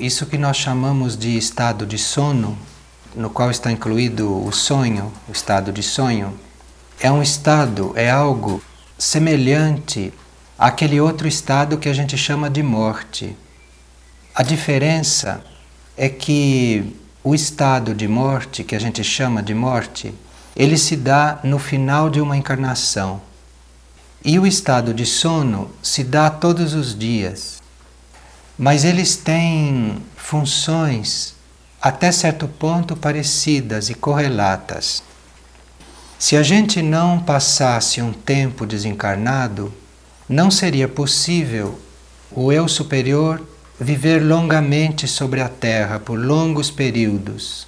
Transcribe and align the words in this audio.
Isso 0.00 0.24
que 0.24 0.38
nós 0.38 0.56
chamamos 0.56 1.14
de 1.14 1.36
estado 1.36 1.84
de 1.84 1.98
sono, 1.98 2.56
no 3.14 3.28
qual 3.28 3.50
está 3.50 3.70
incluído 3.70 4.46
o 4.46 4.50
sonho, 4.50 5.12
o 5.28 5.32
estado 5.32 5.70
de 5.70 5.82
sonho, 5.82 6.32
é 6.98 7.12
um 7.12 7.20
estado, 7.20 7.92
é 7.94 8.10
algo 8.10 8.62
semelhante 8.98 10.10
àquele 10.58 10.98
outro 10.98 11.28
estado 11.28 11.76
que 11.76 11.86
a 11.86 11.92
gente 11.92 12.16
chama 12.16 12.48
de 12.48 12.62
morte. 12.62 13.36
A 14.34 14.42
diferença 14.42 15.44
é 15.98 16.08
que 16.08 16.96
o 17.22 17.34
estado 17.34 17.94
de 17.94 18.08
morte, 18.08 18.64
que 18.64 18.74
a 18.74 18.80
gente 18.80 19.04
chama 19.04 19.42
de 19.42 19.52
morte, 19.52 20.14
ele 20.56 20.78
se 20.78 20.96
dá 20.96 21.40
no 21.44 21.58
final 21.58 22.08
de 22.08 22.22
uma 22.22 22.38
encarnação. 22.38 23.20
E 24.24 24.38
o 24.38 24.46
estado 24.46 24.94
de 24.94 25.04
sono 25.04 25.70
se 25.82 26.02
dá 26.02 26.30
todos 26.30 26.72
os 26.72 26.98
dias. 26.98 27.59
Mas 28.62 28.84
eles 28.84 29.16
têm 29.16 29.96
funções 30.14 31.34
até 31.80 32.12
certo 32.12 32.46
ponto 32.46 32.94
parecidas 32.94 33.88
e 33.88 33.94
correlatas. 33.94 35.02
Se 36.18 36.36
a 36.36 36.42
gente 36.42 36.82
não 36.82 37.20
passasse 37.20 38.02
um 38.02 38.12
tempo 38.12 38.66
desencarnado, 38.66 39.72
não 40.28 40.50
seria 40.50 40.86
possível 40.86 41.80
o 42.30 42.52
eu 42.52 42.68
superior 42.68 43.42
viver 43.80 44.22
longamente 44.22 45.08
sobre 45.08 45.40
a 45.40 45.48
Terra 45.48 45.98
por 45.98 46.18
longos 46.18 46.70
períodos, 46.70 47.66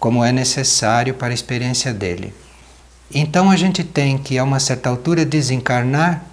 como 0.00 0.24
é 0.24 0.32
necessário 0.32 1.14
para 1.14 1.28
a 1.28 1.34
experiência 1.34 1.94
dele. 1.94 2.34
Então 3.14 3.48
a 3.48 3.54
gente 3.54 3.84
tem 3.84 4.18
que, 4.18 4.36
a 4.36 4.42
uma 4.42 4.58
certa 4.58 4.88
altura, 4.90 5.24
desencarnar 5.24 6.29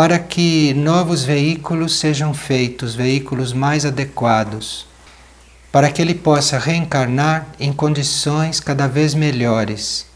para 0.00 0.18
que 0.18 0.72
novos 0.72 1.24
veículos 1.24 1.98
sejam 1.98 2.32
feitos, 2.32 2.94
veículos 2.94 3.52
mais 3.52 3.84
adequados, 3.84 4.86
para 5.70 5.90
que 5.92 6.00
ele 6.00 6.14
possa 6.14 6.58
reencarnar 6.58 7.48
em 7.60 7.70
condições 7.70 8.60
cada 8.60 8.88
vez 8.88 9.12
melhores. 9.12 10.06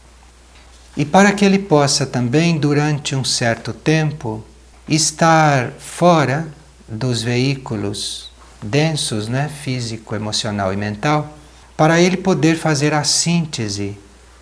E 0.97 1.05
para 1.05 1.31
que 1.31 1.45
ele 1.45 1.59
possa 1.59 2.03
também, 2.03 2.57
durante 2.57 3.15
um 3.15 3.23
certo 3.23 3.73
tempo, 3.73 4.43
estar 4.89 5.73
fora 5.77 6.47
dos 6.87 7.21
veículos 7.21 8.31
densos, 8.63 9.27
né, 9.27 9.51
físico, 9.63 10.15
emocional 10.15 10.73
e 10.73 10.75
mental, 10.75 11.37
para 11.77 12.01
ele 12.01 12.17
poder 12.17 12.57
fazer 12.57 12.91
a 12.91 13.03
síntese 13.03 13.95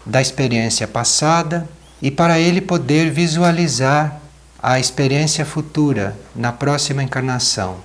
da 0.05 0.21
experiência 0.21 0.87
passada 0.87 1.67
e 2.01 2.09
para 2.09 2.39
ele 2.39 2.61
poder 2.61 3.11
visualizar 3.11 4.22
a 4.65 4.79
experiência 4.79 5.45
futura 5.45 6.17
na 6.33 6.53
próxima 6.53 7.03
encarnação. 7.03 7.79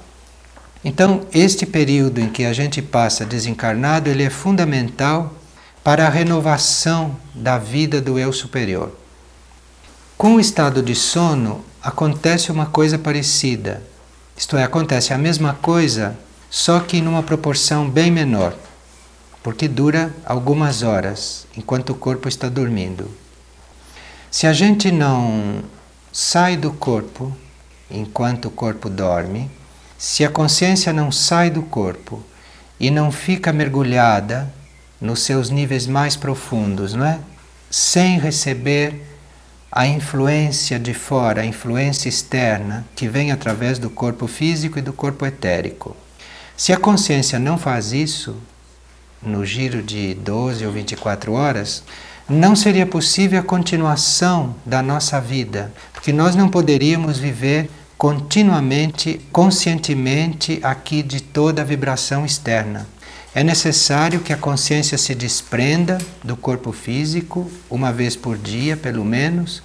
Então, 0.85 1.27
este 1.33 1.67
período 1.67 2.21
em 2.21 2.29
que 2.29 2.45
a 2.45 2.53
gente 2.53 2.81
passa 2.81 3.27
desencarnado, 3.27 4.09
ele 4.09 4.23
é 4.23 4.31
fundamental 4.31 5.35
para 5.83 6.07
a 6.07 6.09
renovação 6.09 7.17
da 7.35 7.59
vida 7.59 8.01
do 8.01 8.17
eu 8.17 8.33
superior. 8.33 8.97
Com 10.17 10.37
o 10.37 10.41
estado 10.41 10.81
de 10.81 10.95
sono 10.95 11.65
acontece 11.83 12.53
uma 12.53 12.67
coisa 12.67 12.97
parecida. 12.97 13.83
Isto 14.37 14.57
é, 14.57 14.63
acontece 14.63 15.13
a 15.13 15.19
mesma 15.19 15.55
coisa, 15.55 16.17
só 16.49 16.79
que 16.79 17.01
numa 17.01 17.25
proporção 17.25 17.91
bem 17.91 18.13
menor, 18.13 18.55
porque 19.43 19.67
dura 19.67 20.15
algumas 20.25 20.85
horas 20.85 21.45
enquanto 21.57 21.91
o 21.91 21.97
corpo 21.97 22.29
está 22.29 22.49
dormindo. 22.49 23.11
Se 24.31 24.47
a 24.47 24.53
gente 24.53 24.93
não 24.93 25.65
sai 26.13 26.57
do 26.57 26.73
corpo 26.73 27.37
enquanto 27.91 28.47
o 28.47 28.51
corpo 28.51 28.89
dorme, 28.89 29.51
se 29.97 30.25
a 30.25 30.31
consciência 30.31 30.93
não 30.93 31.11
sai 31.11 31.51
do 31.51 31.63
corpo 31.63 32.23
e 32.79 32.91
não 32.91 33.11
fica 33.11 33.53
mergulhada 33.53 34.53
nos 35.01 35.23
seus 35.23 35.51
níveis 35.51 35.87
mais 35.87 36.17
profundos, 36.17 36.95
não 36.95 37.05
é? 37.05 37.19
Sem 37.71 38.19
receber 38.19 39.03
a 39.71 39.87
influência 39.87 40.79
de 40.79 40.95
fora, 40.95 41.43
a 41.43 41.47
influência 41.47 42.09
externa 42.09 42.87
que 42.97 43.07
vem 43.09 43.31
através 43.31 43.79
do 43.79 43.91
corpo 43.91 44.27
físico 44.27 44.79
e 44.79 44.83
do 44.83 44.93
corpo 44.93 45.27
etérico. 45.27 45.97
Se 46.57 46.73
a 46.73 46.79
consciência 46.79 47.39
não 47.39 47.59
faz 47.59 47.93
isso, 47.93 48.37
no 49.23 49.45
giro 49.45 49.83
de 49.83 50.15
12 50.15 50.65
ou 50.65 50.73
24 50.73 51.33
horas, 51.33 51.83
não 52.29 52.55
seria 52.55 52.85
possível 52.85 53.41
a 53.41 53.43
continuação 53.43 54.55
da 54.67 54.83
nossa 54.83 55.19
vida, 55.19 55.73
porque 55.95 56.13
nós 56.13 56.37
não 56.37 56.49
poderíamos 56.49 57.19
viver 57.19 57.71
continuamente, 57.97 59.21
conscientemente 59.33 60.61
aqui 60.63 61.03
de 61.03 61.23
toda 61.23 61.63
a 61.63 61.65
vibração 61.65 62.27
externa. 62.27 62.87
É 63.35 63.43
necessário 63.43 64.21
que 64.21 64.33
a 64.33 64.37
consciência 64.37 64.99
se 64.99 65.15
desprenda 65.15 65.99
do 66.23 66.37
corpo 66.37 66.71
físico, 66.71 67.51
uma 67.71 67.93
vez 67.93 68.15
por 68.15 68.37
dia, 68.37 68.77
pelo 68.77 69.05
menos, 69.05 69.63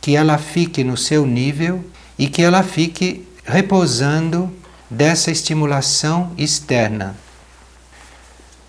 que 0.00 0.14
ela 0.14 0.36
fique 0.38 0.84
no 0.84 0.96
seu 0.96 1.24
nível 1.24 1.84
e 2.18 2.28
que 2.28 2.42
ela 2.42 2.62
fique 2.62 3.26
repousando 3.44 4.52
dessa 4.90 5.30
estimulação 5.30 6.32
externa. 6.36 7.16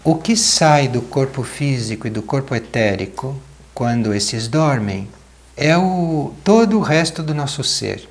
O 0.05 0.15
que 0.15 0.35
sai 0.35 0.89
do 0.89 1.01
corpo 1.01 1.43
físico 1.43 2.07
e 2.07 2.09
do 2.09 2.21
corpo 2.21 2.53
etérico 2.53 3.35
quando 3.73 4.13
esses 4.13 4.49
dormem 4.49 5.07
é 5.55 5.77
o 5.77 6.33
todo 6.43 6.77
o 6.77 6.81
resto 6.81 7.23
do 7.23 7.33
nosso 7.33 7.63
ser 7.63 8.09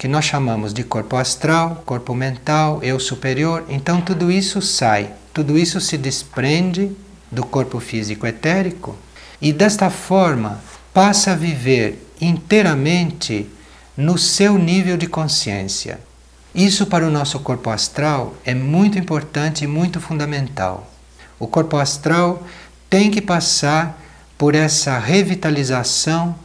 que 0.00 0.08
nós 0.08 0.24
chamamos 0.24 0.72
de 0.72 0.82
corpo 0.82 1.14
astral, 1.16 1.82
corpo 1.84 2.14
mental, 2.14 2.82
eu 2.82 2.98
superior. 2.98 3.66
Então 3.68 4.00
tudo 4.00 4.30
isso 4.30 4.62
sai, 4.62 5.12
tudo 5.30 5.58
isso 5.58 5.78
se 5.78 5.98
desprende 5.98 6.90
do 7.30 7.44
corpo 7.44 7.78
físico 7.80 8.26
etérico 8.26 8.96
e 9.42 9.52
desta 9.52 9.90
forma 9.90 10.58
passa 10.92 11.32
a 11.32 11.36
viver 11.36 12.06
inteiramente 12.18 13.46
no 13.94 14.16
seu 14.16 14.58
nível 14.58 14.96
de 14.96 15.06
consciência. 15.06 16.00
Isso 16.54 16.86
para 16.86 17.06
o 17.06 17.10
nosso 17.10 17.38
corpo 17.40 17.68
astral 17.68 18.34
é 18.44 18.54
muito 18.54 18.98
importante 18.98 19.64
e 19.64 19.66
muito 19.66 20.00
fundamental. 20.00 20.90
O 21.40 21.48
corpo 21.48 21.78
astral 21.78 22.46
tem 22.90 23.10
que 23.10 23.22
passar 23.22 23.98
por 24.36 24.54
essa 24.54 24.98
revitalização 24.98 26.36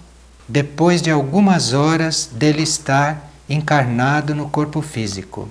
depois 0.48 1.02
de 1.02 1.12
algumas 1.12 1.74
horas 1.74 2.30
dele 2.32 2.64
estar 2.64 3.30
encarnado 3.50 4.34
no 4.34 4.50
corpo 4.50 4.82
físico. 4.82 5.50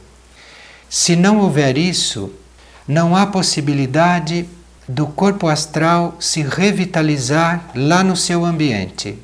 Se 0.89 1.15
não 1.15 1.41
houver 1.41 1.77
isso, 1.77 2.33
não 2.89 3.15
há 3.15 3.27
possibilidade 3.27 4.49
do 4.89 5.07
corpo 5.07 5.49
astral 5.49 6.17
se 6.21 6.43
revitalizar 6.43 7.71
lá 7.75 8.03
no 8.03 8.17
seu 8.17 8.45
ambiente, 8.45 9.19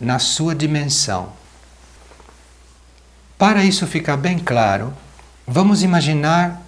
na 0.00 0.18
sua 0.18 0.54
dimensão. 0.54 1.30
Para 3.36 3.64
isso 3.64 3.86
ficar 3.86 4.16
bem 4.16 4.38
claro, 4.38 4.92
vamos 5.46 5.82
imaginar 5.82 6.63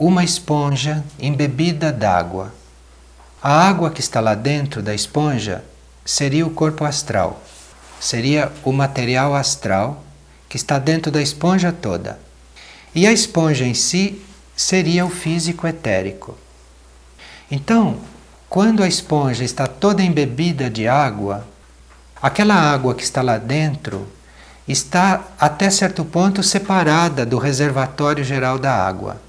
uma 0.00 0.24
esponja 0.24 1.04
embebida 1.18 1.92
d'água. 1.92 2.54
A 3.42 3.68
água 3.68 3.90
que 3.90 4.00
está 4.00 4.18
lá 4.18 4.34
dentro 4.34 4.80
da 4.80 4.94
esponja 4.94 5.62
seria 6.06 6.46
o 6.46 6.50
corpo 6.50 6.86
astral, 6.86 7.42
seria 8.00 8.50
o 8.64 8.72
material 8.72 9.34
astral 9.34 10.02
que 10.48 10.56
está 10.56 10.78
dentro 10.78 11.12
da 11.12 11.20
esponja 11.20 11.70
toda. 11.70 12.18
E 12.94 13.06
a 13.06 13.12
esponja 13.12 13.66
em 13.66 13.74
si 13.74 14.22
seria 14.56 15.04
o 15.04 15.10
físico 15.10 15.66
etérico. 15.66 16.34
Então, 17.50 17.98
quando 18.48 18.82
a 18.82 18.88
esponja 18.88 19.44
está 19.44 19.66
toda 19.66 20.02
embebida 20.02 20.70
de 20.70 20.88
água, 20.88 21.46
aquela 22.22 22.54
água 22.54 22.94
que 22.94 23.02
está 23.02 23.20
lá 23.20 23.36
dentro 23.36 24.08
está 24.66 25.24
até 25.38 25.68
certo 25.68 26.06
ponto 26.06 26.42
separada 26.42 27.26
do 27.26 27.36
reservatório 27.36 28.24
geral 28.24 28.58
da 28.58 28.74
água. 28.74 29.28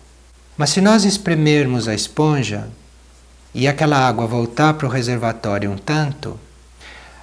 Mas 0.57 0.71
se 0.71 0.81
nós 0.81 1.05
espremermos 1.05 1.87
a 1.87 1.93
esponja 1.93 2.67
e 3.53 3.67
aquela 3.67 3.97
água 3.97 4.27
voltar 4.27 4.73
para 4.73 4.87
o 4.87 4.89
reservatório 4.89 5.71
um 5.71 5.77
tanto, 5.77 6.39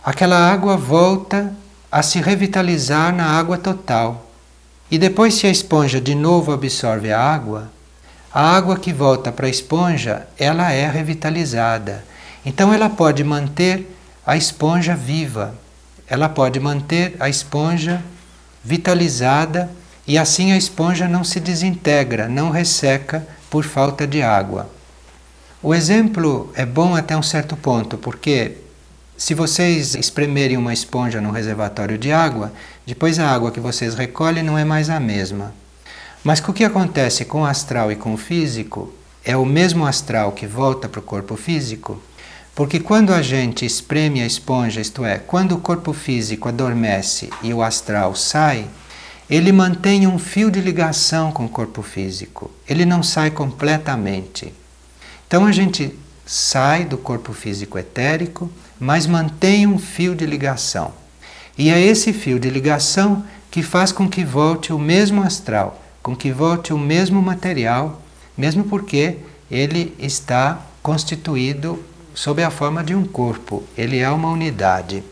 aquela 0.04 0.50
água 0.50 0.76
volta 0.76 1.52
a 1.90 2.02
se 2.02 2.20
revitalizar 2.20 3.14
na 3.14 3.24
água 3.24 3.56
total. 3.56 4.26
E 4.90 4.98
depois, 4.98 5.34
se 5.34 5.46
a 5.46 5.50
esponja 5.50 6.00
de 6.00 6.14
novo 6.14 6.52
absorve 6.52 7.12
a 7.12 7.20
água, 7.20 7.70
a 8.32 8.56
água 8.56 8.78
que 8.78 8.92
volta 8.92 9.32
para 9.32 9.46
a 9.46 9.50
esponja, 9.50 10.26
ela 10.38 10.70
é 10.72 10.88
revitalizada. 10.88 12.04
Então 12.44 12.72
ela 12.72 12.88
pode 12.88 13.24
manter 13.24 13.86
a 14.26 14.36
esponja 14.36 14.94
viva. 14.94 15.54
Ela 16.06 16.28
pode 16.28 16.60
manter 16.60 17.16
a 17.18 17.28
esponja 17.28 18.02
vitalizada 18.62 19.70
e 20.08 20.16
assim 20.16 20.52
a 20.52 20.56
esponja 20.56 21.06
não 21.06 21.22
se 21.22 21.38
desintegra, 21.38 22.30
não 22.30 22.48
resseca 22.48 23.28
por 23.50 23.62
falta 23.62 24.06
de 24.06 24.22
água. 24.22 24.70
O 25.62 25.74
exemplo 25.74 26.50
é 26.54 26.64
bom 26.64 26.96
até 26.96 27.14
um 27.14 27.22
certo 27.22 27.54
ponto, 27.54 27.98
porque 27.98 28.52
se 29.18 29.34
vocês 29.34 29.94
espremerem 29.94 30.56
uma 30.56 30.72
esponja 30.72 31.20
num 31.20 31.30
reservatório 31.30 31.98
de 31.98 32.10
água, 32.10 32.50
depois 32.86 33.18
a 33.18 33.28
água 33.28 33.50
que 33.50 33.60
vocês 33.60 33.94
recolhem 33.94 34.42
não 34.42 34.56
é 34.56 34.64
mais 34.64 34.88
a 34.88 34.98
mesma. 34.98 35.52
Mas 36.24 36.40
o 36.40 36.54
que 36.54 36.64
acontece 36.64 37.26
com 37.26 37.42
o 37.42 37.46
astral 37.46 37.92
e 37.92 37.96
com 37.96 38.14
o 38.14 38.18
físico 38.18 38.90
é 39.22 39.36
o 39.36 39.44
mesmo 39.44 39.84
astral 39.86 40.32
que 40.32 40.46
volta 40.46 40.88
para 40.88 41.00
o 41.00 41.02
corpo 41.02 41.36
físico? 41.36 42.00
Porque 42.54 42.80
quando 42.80 43.12
a 43.12 43.20
gente 43.20 43.66
espreme 43.66 44.22
a 44.22 44.26
esponja, 44.26 44.80
isto 44.80 45.04
é, 45.04 45.18
quando 45.18 45.52
o 45.52 45.60
corpo 45.60 45.92
físico 45.92 46.48
adormece 46.48 47.28
e 47.42 47.52
o 47.52 47.62
astral 47.62 48.14
sai, 48.16 48.66
ele 49.30 49.52
mantém 49.52 50.06
um 50.06 50.18
fio 50.18 50.50
de 50.50 50.60
ligação 50.60 51.30
com 51.30 51.44
o 51.44 51.48
corpo 51.48 51.82
físico. 51.82 52.50
Ele 52.66 52.86
não 52.86 53.02
sai 53.02 53.30
completamente. 53.30 54.52
Então 55.26 55.44
a 55.44 55.52
gente 55.52 55.94
sai 56.24 56.84
do 56.84 56.96
corpo 56.96 57.32
físico 57.32 57.78
etérico, 57.78 58.50
mas 58.80 59.06
mantém 59.06 59.66
um 59.66 59.78
fio 59.78 60.14
de 60.14 60.24
ligação. 60.24 60.92
E 61.58 61.70
é 61.70 61.80
esse 61.80 62.12
fio 62.12 62.38
de 62.38 62.48
ligação 62.48 63.24
que 63.50 63.62
faz 63.62 63.92
com 63.92 64.08
que 64.08 64.24
volte 64.24 64.72
o 64.72 64.78
mesmo 64.78 65.22
astral, 65.22 65.82
com 66.02 66.14
que 66.16 66.30
volte 66.30 66.72
o 66.72 66.78
mesmo 66.78 67.20
material, 67.20 68.00
mesmo 68.36 68.64
porque 68.64 69.18
ele 69.50 69.94
está 69.98 70.62
constituído 70.82 71.82
sob 72.14 72.42
a 72.42 72.50
forma 72.50 72.82
de 72.82 72.94
um 72.94 73.04
corpo, 73.04 73.62
ele 73.76 73.98
é 73.98 74.10
uma 74.10 74.30
unidade. 74.30 75.04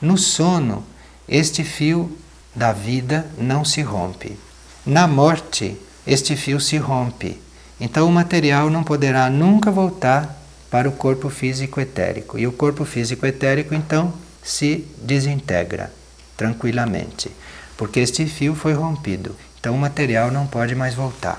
No 0.00 0.16
sono, 0.16 0.84
este 1.28 1.62
fio 1.62 2.16
da 2.54 2.72
vida 2.72 3.26
não 3.38 3.64
se 3.64 3.82
rompe. 3.82 4.38
Na 4.84 5.06
morte, 5.06 5.76
este 6.06 6.36
fio 6.36 6.60
se 6.60 6.76
rompe. 6.76 7.40
Então 7.80 8.08
o 8.08 8.12
material 8.12 8.68
não 8.68 8.82
poderá 8.82 9.30
nunca 9.30 9.70
voltar 9.70 10.36
para 10.70 10.88
o 10.88 10.92
corpo 10.92 11.28
físico 11.28 11.80
etérico. 11.80 12.38
E 12.38 12.46
o 12.46 12.52
corpo 12.52 12.84
físico 12.84 13.26
etérico 13.26 13.74
então 13.74 14.12
se 14.42 14.86
desintegra 15.02 15.92
tranquilamente, 16.36 17.30
porque 17.76 18.00
este 18.00 18.26
fio 18.26 18.54
foi 18.54 18.72
rompido. 18.72 19.36
Então 19.58 19.74
o 19.74 19.78
material 19.78 20.30
não 20.30 20.46
pode 20.46 20.74
mais 20.74 20.94
voltar. 20.94 21.38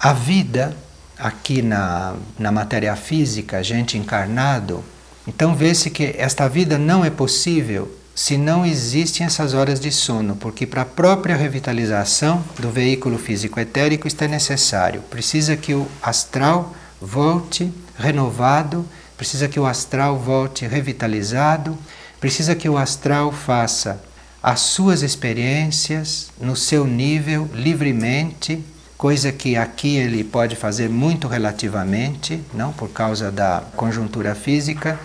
A 0.00 0.12
vida 0.12 0.76
aqui 1.18 1.62
na, 1.62 2.14
na 2.38 2.52
matéria 2.52 2.94
física, 2.96 3.62
gente 3.62 3.96
encarnado, 3.96 4.84
então 5.26 5.54
vê-se 5.54 5.90
que 5.90 6.14
esta 6.18 6.48
vida 6.48 6.78
não 6.78 7.04
é 7.04 7.10
possível 7.10 7.90
se 8.16 8.38
não 8.38 8.64
existem 8.64 9.26
essas 9.26 9.52
horas 9.52 9.78
de 9.78 9.92
sono, 9.92 10.36
porque 10.36 10.66
para 10.66 10.82
a 10.82 10.86
própria 10.86 11.36
revitalização 11.36 12.42
do 12.58 12.70
veículo 12.70 13.18
físico 13.18 13.60
etérico 13.60 14.08
está 14.08 14.26
necessário. 14.26 15.02
Precisa 15.02 15.54
que 15.54 15.74
o 15.74 15.86
astral 16.02 16.74
volte 16.98 17.70
renovado, 17.98 18.86
precisa 19.18 19.48
que 19.48 19.60
o 19.60 19.66
astral 19.66 20.18
volte 20.18 20.66
revitalizado, 20.66 21.76
precisa 22.18 22.54
que 22.54 22.70
o 22.70 22.78
astral 22.78 23.30
faça 23.30 24.02
as 24.42 24.60
suas 24.60 25.02
experiências 25.02 26.30
no 26.40 26.56
seu 26.56 26.86
nível 26.86 27.50
livremente, 27.52 28.64
coisa 28.96 29.30
que 29.30 29.58
aqui 29.58 29.94
ele 29.96 30.24
pode 30.24 30.56
fazer 30.56 30.88
muito 30.88 31.28
relativamente, 31.28 32.40
não 32.54 32.72
por 32.72 32.88
causa 32.88 33.30
da 33.30 33.62
conjuntura 33.76 34.34
física 34.34 34.98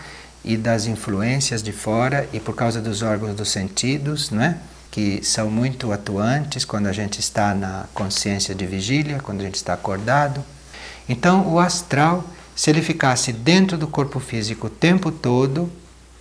e 0.43 0.57
das 0.57 0.85
influências 0.85 1.61
de 1.61 1.71
fora 1.71 2.27
e 2.33 2.39
por 2.39 2.55
causa 2.55 2.81
dos 2.81 3.01
órgãos 3.01 3.35
dos 3.35 3.49
sentidos, 3.49 4.29
não 4.31 4.41
é? 4.41 4.57
que 4.91 5.23
são 5.23 5.49
muito 5.49 5.91
atuantes 5.93 6.65
quando 6.65 6.87
a 6.87 6.91
gente 6.91 7.19
está 7.19 7.55
na 7.55 7.85
consciência 7.93 8.53
de 8.53 8.65
vigília, 8.65 9.19
quando 9.23 9.39
a 9.39 9.45
gente 9.45 9.55
está 9.55 9.73
acordado. 9.73 10.43
Então, 11.07 11.47
o 11.47 11.59
astral, 11.59 12.25
se 12.53 12.69
ele 12.69 12.81
ficasse 12.81 13.31
dentro 13.31 13.77
do 13.77 13.87
corpo 13.87 14.19
físico 14.19 14.67
o 14.67 14.69
tempo 14.69 15.09
todo, 15.09 15.71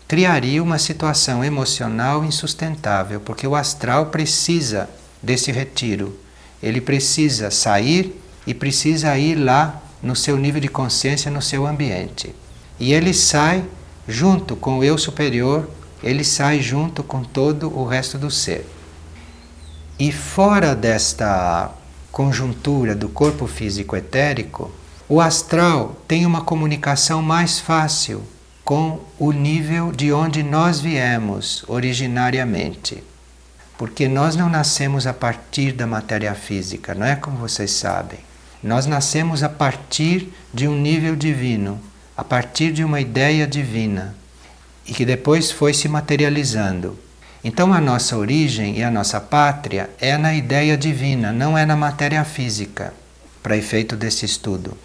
criaria 0.07 0.63
uma 0.63 0.79
situação 0.79 1.45
emocional 1.45 2.25
insustentável, 2.25 3.21
porque 3.21 3.47
o 3.47 3.57
astral 3.57 4.07
precisa 4.07 4.89
desse 5.21 5.51
retiro. 5.51 6.17
Ele 6.63 6.81
precisa 6.81 7.51
sair 7.51 8.21
e 8.47 8.55
precisa 8.55 9.17
ir 9.19 9.35
lá 9.35 9.83
no 10.01 10.15
seu 10.15 10.37
nível 10.37 10.61
de 10.61 10.69
consciência, 10.69 11.31
no 11.31 11.43
seu 11.43 11.67
ambiente. 11.67 12.35
E 12.79 12.93
ele 12.93 13.13
sai 13.13 13.65
junto 14.06 14.56
com 14.56 14.79
o 14.79 14.85
eu 14.85 14.99
superior, 14.99 15.69
ele 16.02 16.25
sai 16.25 16.61
junto 16.61 17.02
com 17.02 17.23
todo 17.23 17.73
o 17.76 17.87
resto 17.87 18.19
do 18.19 18.31
ser. 18.31 18.67
E 19.99 20.11
fora 20.11 20.75
desta 20.75 21.70
conjuntura 22.11 22.94
do 22.94 23.08
corpo 23.08 23.47
físico 23.47 23.97
etérico, 23.97 24.70
o 25.08 25.20
astral 25.20 25.97
tem 26.08 26.25
uma 26.25 26.43
comunicação 26.43 27.20
mais 27.20 27.61
fácil 27.61 28.23
com 28.64 29.00
o 29.19 29.32
nível 29.32 29.93
de 29.93 30.12
onde 30.12 30.43
nós 30.43 30.81
viemos 30.81 31.64
originariamente. 31.69 33.02
Porque 33.76 34.08
nós 34.08 34.37
não 34.37 34.49
nascemos 34.49 35.06
a 35.06 35.12
partir 35.12 35.73
da 35.73 35.87
matéria 35.87 36.35
física, 36.35 36.94
não 36.94 37.06
é 37.06 37.17
como 37.17 37.37
vocês 37.38 37.73
sabem. 37.73 38.20
Nós 38.62 38.87
nascemos 38.87 39.43
a 39.43 39.49
partir 39.49 40.32
de 40.52 40.69
um 40.69 40.76
nível 40.76 41.17
divino 41.17 41.81
a 42.21 42.25
partir 42.25 42.71
de 42.71 42.85
uma 42.85 43.01
ideia 43.01 43.47
divina 43.47 44.15
e 44.87 44.93
que 44.93 45.07
depois 45.07 45.51
foi 45.51 45.73
se 45.73 45.89
materializando. 45.89 46.99
Então 47.43 47.73
a 47.73 47.81
nossa 47.81 48.15
origem 48.15 48.77
e 48.77 48.83
a 48.83 48.91
nossa 48.91 49.19
pátria 49.19 49.89
é 49.99 50.19
na 50.19 50.35
ideia 50.35 50.77
divina, 50.77 51.33
não 51.33 51.57
é 51.57 51.65
na 51.65 51.75
matéria 51.75 52.23
física, 52.23 52.93
para 53.43 53.57
efeito 53.57 53.97
desse 53.97 54.27
estudo. 54.27 54.77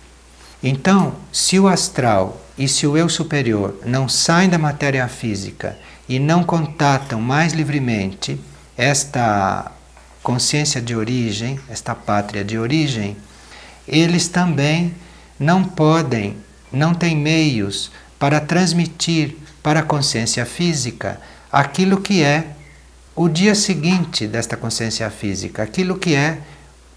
Então, 0.64 1.14
se 1.30 1.60
o 1.60 1.68
astral 1.68 2.42
e 2.58 2.70
se 2.70 2.88
o 2.88 2.96
eu 2.96 3.10
superior 3.10 3.82
não 3.86 4.08
saem 4.08 4.48
da 4.48 4.58
matéria 4.58 5.06
física 5.10 5.78
e 6.08 6.20
não 6.20 6.42
contatam 6.42 7.20
mais 7.20 7.52
livremente 7.52 8.40
esta 8.78 9.74
consciência 10.24 10.82
de 10.82 10.96
origem, 10.96 11.60
esta 11.70 11.94
pátria 11.94 12.46
de 12.46 12.58
origem, 12.58 13.18
eles 13.86 14.30
também 14.30 14.96
não 15.38 15.66
podem 15.66 16.45
não 16.76 16.94
tem 16.94 17.16
meios 17.16 17.92
para 18.20 18.40
transmitir 18.40 19.36
para 19.64 19.80
a 19.80 19.84
consciência 19.84 20.46
física 20.46 21.20
aquilo 21.52 22.02
que 22.02 22.22
é 22.22 22.48
o 23.16 23.30
dia 23.30 23.56
seguinte 23.56 24.28
desta 24.28 24.58
consciência 24.58 25.10
física, 25.10 25.64
aquilo 25.64 25.98
que 25.98 26.14
é 26.14 26.40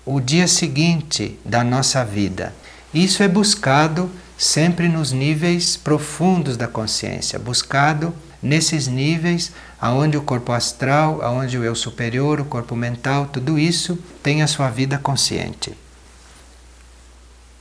o 0.04 0.20
dia 0.20 0.48
seguinte 0.48 1.38
da 1.44 1.62
nossa 1.62 2.04
vida. 2.04 2.52
Isso 2.92 3.22
é 3.22 3.28
buscado 3.28 4.10
sempre 4.36 4.88
nos 4.88 5.12
níveis 5.12 5.76
profundos 5.76 6.56
da 6.56 6.66
consciência, 6.66 7.38
buscado 7.38 8.12
nesses 8.42 8.88
níveis 8.88 9.52
aonde 9.80 10.16
o 10.16 10.22
corpo 10.22 10.52
astral, 10.52 11.22
aonde 11.22 11.56
o 11.56 11.64
eu 11.64 11.74
superior, 11.74 12.40
o 12.40 12.44
corpo 12.44 12.74
mental, 12.74 13.26
tudo 13.26 13.58
isso 13.58 13.98
tem 14.22 14.42
a 14.42 14.46
sua 14.46 14.70
vida 14.70 14.98
consciente. 14.98 15.72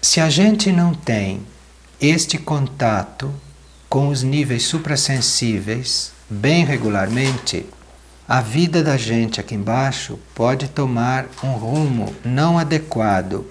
Se 0.02 0.20
a 0.20 0.30
gente 0.30 0.72
não 0.72 0.94
tem 0.94 1.42
este 2.00 2.38
contato 2.38 3.34
com 3.90 4.10
os 4.10 4.22
níveis 4.22 4.64
suprassensíveis 4.64 6.12
bem 6.30 6.64
regularmente, 6.64 7.66
a 8.28 8.40
vida 8.40 8.84
da 8.84 8.96
gente 8.96 9.40
aqui 9.40 9.56
embaixo 9.56 10.20
pode 10.36 10.68
tomar 10.68 11.26
um 11.44 11.54
rumo 11.54 12.14
não 12.24 12.60
adequado. 12.60 13.50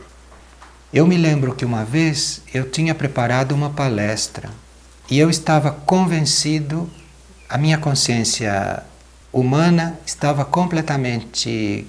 Eu 0.92 1.08
me 1.08 1.16
lembro 1.16 1.56
que 1.56 1.64
uma 1.64 1.84
vez 1.84 2.40
eu 2.54 2.70
tinha 2.70 2.94
preparado 2.94 3.52
uma 3.52 3.70
palestra 3.70 4.48
e 5.10 5.18
eu 5.18 5.28
estava 5.28 5.72
convencido, 5.72 6.88
a 7.48 7.58
minha 7.58 7.78
consciência 7.78 8.84
humana 9.32 9.98
estava 10.06 10.44
completamente 10.44 11.86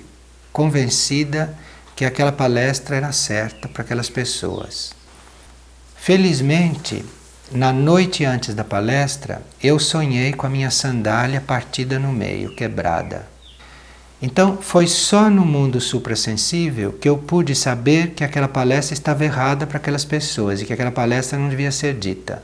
convencida 0.51 1.55
que 1.95 2.03
aquela 2.03 2.31
palestra 2.31 2.95
era 2.95 3.11
certa 3.11 3.67
para 3.67 3.83
aquelas 3.83 4.09
pessoas. 4.09 4.97
Felizmente, 5.97 7.03
na 7.51 7.73
noite 7.73 8.23
antes 8.23 8.55
da 8.55 8.63
palestra, 8.63 9.41
eu 9.61 9.77
sonhei 9.77 10.31
com 10.31 10.47
a 10.47 10.49
minha 10.49 10.71
sandália 10.71 11.41
partida 11.41 11.99
no 11.99 12.13
meio, 12.13 12.55
quebrada. 12.55 13.27
Então, 14.21 14.57
foi 14.59 14.87
só 14.87 15.29
no 15.29 15.45
mundo 15.45 15.81
suprassensível 15.81 16.93
que 16.93 17.09
eu 17.09 17.17
pude 17.17 17.53
saber 17.53 18.11
que 18.11 18.23
aquela 18.23 18.47
palestra 18.47 18.93
estava 18.93 19.25
errada 19.25 19.67
para 19.67 19.77
aquelas 19.77 20.05
pessoas 20.05 20.61
e 20.61 20.65
que 20.65 20.73
aquela 20.73 20.91
palestra 20.91 21.37
não 21.37 21.49
devia 21.49 21.71
ser 21.71 21.93
dita. 21.93 22.41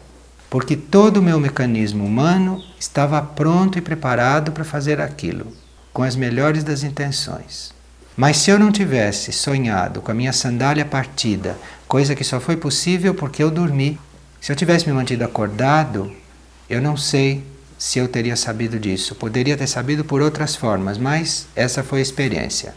Porque 0.50 0.76
todo 0.76 1.18
o 1.18 1.24
meu 1.24 1.40
mecanismo 1.40 2.06
humano 2.06 2.62
estava 2.80 3.22
pronto 3.22 3.78
e 3.78 3.82
preparado 3.82 4.52
para 4.52 4.64
fazer 4.64 5.02
aquilo, 5.02 5.48
com 5.92 6.04
as 6.04 6.16
melhores 6.16 6.64
das 6.64 6.84
intenções. 6.84 7.74
Mas 8.16 8.38
se 8.38 8.52
eu 8.52 8.60
não 8.60 8.72
tivesse 8.72 9.32
sonhado 9.32 10.00
com 10.00 10.12
a 10.12 10.14
minha 10.14 10.32
sandália 10.32 10.86
partida, 10.86 11.58
coisa 11.94 12.16
que 12.16 12.24
só 12.24 12.40
foi 12.40 12.58
possível 12.58 13.14
porque 13.14 13.44
eu 13.44 13.52
dormi, 13.52 14.00
se 14.42 14.52
eu 14.52 14.56
tivesse 14.56 14.88
me 14.88 14.94
mantido 14.94 15.24
acordado, 15.24 16.12
eu 16.68 16.82
não 16.82 16.98
sei 16.98 17.44
se 17.78 18.00
eu 18.00 18.08
teria 18.08 18.36
sabido 18.36 18.80
disso. 18.80 19.14
Poderia 19.14 19.56
ter 19.56 19.68
sabido 19.68 20.04
por 20.04 20.20
outras 20.20 20.56
formas, 20.56 20.98
mas 20.98 21.46
essa 21.56 21.84
foi 21.84 22.00
a 22.00 22.02
experiência. 22.02 22.74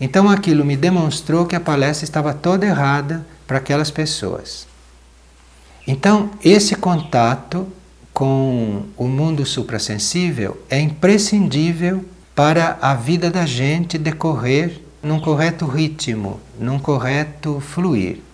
Então 0.00 0.26
aquilo 0.26 0.64
me 0.64 0.74
demonstrou 0.74 1.44
que 1.44 1.54
a 1.54 1.60
palestra 1.60 2.06
estava 2.06 2.32
toda 2.32 2.64
errada 2.64 3.26
para 3.46 3.58
aquelas 3.58 3.90
pessoas. 3.90 4.66
Então, 5.86 6.30
esse 6.42 6.74
contato 6.74 7.68
com 8.10 8.84
o 8.96 9.06
mundo 9.06 9.44
suprassensível 9.44 10.58
é 10.70 10.80
imprescindível 10.80 12.06
para 12.34 12.78
a 12.80 12.94
vida 12.94 13.30
da 13.30 13.44
gente 13.44 13.98
decorrer 13.98 14.80
num 15.02 15.20
correto 15.20 15.66
ritmo, 15.66 16.40
num 16.58 16.78
correto 16.78 17.60
fluir. 17.60 18.29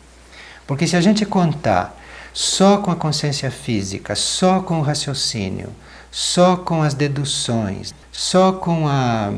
Porque 0.67 0.87
se 0.87 0.97
a 0.97 1.01
gente 1.01 1.25
contar 1.25 1.97
só 2.33 2.79
com 2.79 2.91
a 2.91 2.97
consciência 2.97 3.51
física, 3.51 4.15
só 4.15 4.61
com 4.61 4.79
o 4.79 4.83
raciocínio, 4.83 5.71
só 6.11 6.57
com 6.57 6.83
as 6.83 6.95
deduções, 6.95 7.95
só 8.11 8.53
com 8.53 8.89
a, 8.89 9.31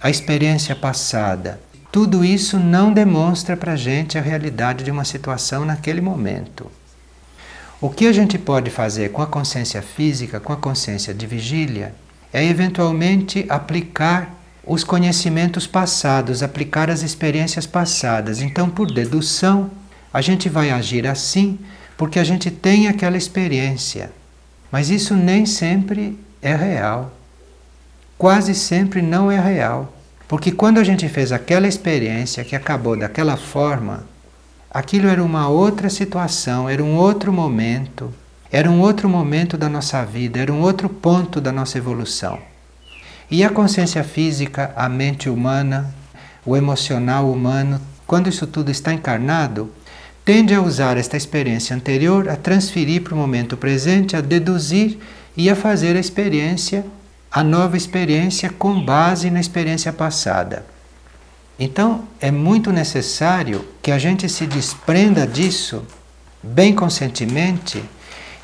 a 0.00 0.10
experiência 0.10 0.74
passada, 0.74 1.60
tudo 1.92 2.24
isso 2.24 2.58
não 2.58 2.92
demonstra 2.92 3.56
para 3.56 3.72
a 3.72 3.76
gente 3.76 4.18
a 4.18 4.20
realidade 4.20 4.82
de 4.82 4.90
uma 4.90 5.04
situação 5.04 5.64
naquele 5.64 6.00
momento. 6.00 6.70
O 7.80 7.88
que 7.90 8.06
a 8.06 8.12
gente 8.12 8.38
pode 8.38 8.70
fazer 8.70 9.12
com 9.12 9.22
a 9.22 9.26
consciência 9.26 9.80
física, 9.80 10.40
com 10.40 10.52
a 10.52 10.56
consciência 10.56 11.14
de 11.14 11.26
vigília, 11.26 11.94
é 12.32 12.44
eventualmente 12.44 13.46
aplicar 13.48 14.34
os 14.66 14.82
conhecimentos 14.82 15.66
passados, 15.66 16.42
aplicar 16.42 16.90
as 16.90 17.02
experiências 17.02 17.66
passadas. 17.66 18.40
Então, 18.40 18.68
por 18.68 18.90
dedução, 18.90 19.70
a 20.14 20.20
gente 20.20 20.48
vai 20.48 20.70
agir 20.70 21.08
assim 21.08 21.58
porque 21.96 22.20
a 22.20 22.24
gente 22.24 22.48
tem 22.48 22.86
aquela 22.86 23.16
experiência. 23.16 24.12
Mas 24.70 24.88
isso 24.88 25.12
nem 25.16 25.44
sempre 25.44 26.16
é 26.40 26.54
real. 26.54 27.12
Quase 28.16 28.54
sempre 28.54 29.02
não 29.02 29.28
é 29.28 29.40
real. 29.40 29.92
Porque 30.28 30.52
quando 30.52 30.78
a 30.78 30.84
gente 30.84 31.08
fez 31.08 31.32
aquela 31.32 31.66
experiência 31.66 32.44
que 32.44 32.54
acabou 32.54 32.96
daquela 32.96 33.36
forma, 33.36 34.04
aquilo 34.70 35.08
era 35.08 35.22
uma 35.22 35.48
outra 35.48 35.90
situação, 35.90 36.68
era 36.68 36.82
um 36.82 36.94
outro 36.94 37.32
momento, 37.32 38.14
era 38.52 38.70
um 38.70 38.80
outro 38.80 39.08
momento 39.08 39.58
da 39.58 39.68
nossa 39.68 40.04
vida, 40.04 40.38
era 40.38 40.52
um 40.52 40.60
outro 40.60 40.88
ponto 40.88 41.40
da 41.40 41.50
nossa 41.50 41.76
evolução. 41.76 42.38
E 43.28 43.42
a 43.42 43.50
consciência 43.50 44.04
física, 44.04 44.72
a 44.76 44.88
mente 44.88 45.28
humana, 45.28 45.92
o 46.46 46.56
emocional 46.56 47.28
humano, 47.28 47.80
quando 48.06 48.28
isso 48.28 48.46
tudo 48.46 48.70
está 48.70 48.92
encarnado, 48.92 49.72
tende 50.24 50.54
a 50.54 50.62
usar 50.62 50.96
esta 50.96 51.16
experiência 51.16 51.76
anterior, 51.76 52.28
a 52.28 52.36
transferir 52.36 53.02
para 53.02 53.14
o 53.14 53.18
momento 53.18 53.56
presente, 53.56 54.16
a 54.16 54.20
deduzir 54.20 54.98
e 55.36 55.50
a 55.50 55.56
fazer 55.56 55.96
a 55.96 56.00
experiência 56.00 56.84
a 57.34 57.42
nova 57.42 57.76
experiência 57.76 58.48
com 58.48 58.80
base 58.80 59.28
na 59.28 59.40
experiência 59.40 59.92
passada. 59.92 60.64
Então, 61.58 62.04
é 62.20 62.30
muito 62.30 62.70
necessário 62.70 63.64
que 63.82 63.90
a 63.90 63.98
gente 63.98 64.28
se 64.28 64.46
desprenda 64.46 65.26
disso 65.26 65.84
bem 66.40 66.72
conscientemente 66.72 67.82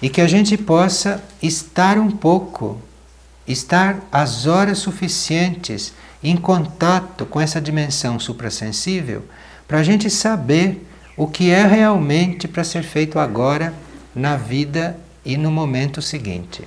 e 0.03 0.09
que 0.09 0.21
a 0.21 0.27
gente 0.27 0.59
possa 0.59 1.23
estar 1.41 1.99
um 1.99 2.11
pouco, 2.11 2.83
estar 3.47 4.01
as 4.11 4.49
horas 4.49 4.79
suficientes 4.79 5.95
em 6.21 6.37
contato 6.37 7.25
com 7.25 7.41
essa 7.41 7.61
dimensão 7.61 8.19
suprassensível 8.19 9.25
para 9.69 9.79
a 9.79 9.85
gente 9.85 10.11
saber 10.11 10.85
o 11.21 11.27
que 11.27 11.51
é 11.51 11.67
realmente 11.67 12.49
para 12.49 12.65
ser 12.65 12.83
feito 12.83 13.19
agora 13.19 13.75
na 14.15 14.39
vida 14.39 14.97
e 15.23 15.37
no 15.37 15.51
momento 15.51 16.01
seguinte. 16.01 16.67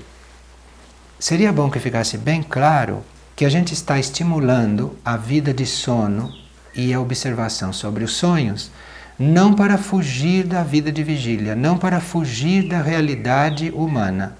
Seria 1.17 1.51
bom 1.51 1.71
que 1.71 1.79
ficasse 1.79 2.19
bem 2.19 2.43
claro 2.43 3.03
que 3.35 3.45
a 3.45 3.49
gente 3.49 3.73
está 3.73 3.97
estimulando 3.97 4.95
a 5.03 5.17
vida 5.17 5.51
de 5.51 5.65
sono 5.65 6.31
e 6.75 6.93
a 6.93 7.01
observação 7.01 7.73
sobre 7.73 8.03
os 8.03 8.13
sonhos 8.13 8.69
não 9.17 9.55
para 9.55 9.75
fugir 9.75 10.45
da 10.45 10.61
vida 10.61 10.91
de 10.91 11.01
vigília, 11.01 11.55
não 11.55 11.75
para 11.75 11.99
fugir 11.99 12.67
da 12.67 12.79
realidade 12.79 13.71
humana, 13.71 14.37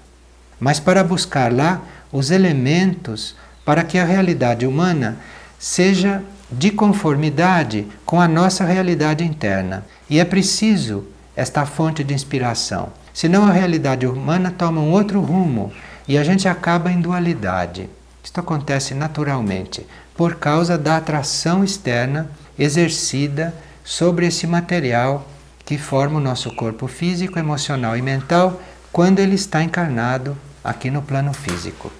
mas 0.60 0.78
para 0.78 1.02
buscar 1.02 1.52
lá 1.52 1.82
os 2.12 2.30
elementos 2.30 3.34
para 3.64 3.82
que 3.82 3.98
a 3.98 4.04
realidade 4.04 4.64
humana 4.64 5.16
seja 5.58 6.22
de 6.58 6.70
conformidade 6.70 7.86
com 8.06 8.20
a 8.20 8.28
nossa 8.28 8.64
realidade 8.64 9.24
interna. 9.24 9.84
E 10.08 10.18
é 10.18 10.24
preciso 10.24 11.06
esta 11.36 11.66
fonte 11.66 12.04
de 12.04 12.14
inspiração, 12.14 12.88
senão 13.12 13.46
a 13.46 13.52
realidade 13.52 14.06
humana 14.06 14.54
toma 14.56 14.80
um 14.80 14.92
outro 14.92 15.20
rumo 15.20 15.72
e 16.06 16.16
a 16.16 16.22
gente 16.22 16.46
acaba 16.46 16.92
em 16.92 17.00
dualidade. 17.00 17.90
Isto 18.22 18.40
acontece 18.40 18.94
naturalmente 18.94 19.86
por 20.16 20.36
causa 20.36 20.78
da 20.78 20.96
atração 20.96 21.64
externa 21.64 22.30
exercida 22.58 23.54
sobre 23.82 24.26
esse 24.26 24.46
material 24.46 25.26
que 25.64 25.76
forma 25.76 26.18
o 26.18 26.22
nosso 26.22 26.54
corpo 26.54 26.86
físico, 26.86 27.38
emocional 27.38 27.96
e 27.96 28.02
mental 28.02 28.60
quando 28.92 29.18
ele 29.18 29.34
está 29.34 29.62
encarnado 29.62 30.36
aqui 30.62 30.90
no 30.90 31.02
plano 31.02 31.32
físico. 31.32 31.90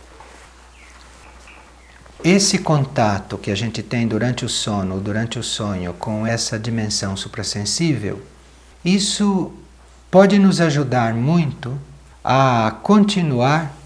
Esse 2.24 2.56
contato 2.56 3.36
que 3.36 3.50
a 3.50 3.54
gente 3.54 3.82
tem 3.82 4.08
durante 4.08 4.46
o 4.46 4.48
sono, 4.48 4.98
durante 4.98 5.38
o 5.38 5.42
sonho, 5.42 5.92
com 5.92 6.26
essa 6.26 6.58
dimensão 6.58 7.14
suprassensível, 7.18 8.22
isso 8.82 9.52
pode 10.10 10.38
nos 10.38 10.58
ajudar 10.58 11.12
muito 11.12 11.78
a 12.24 12.78
continuar 12.82 13.76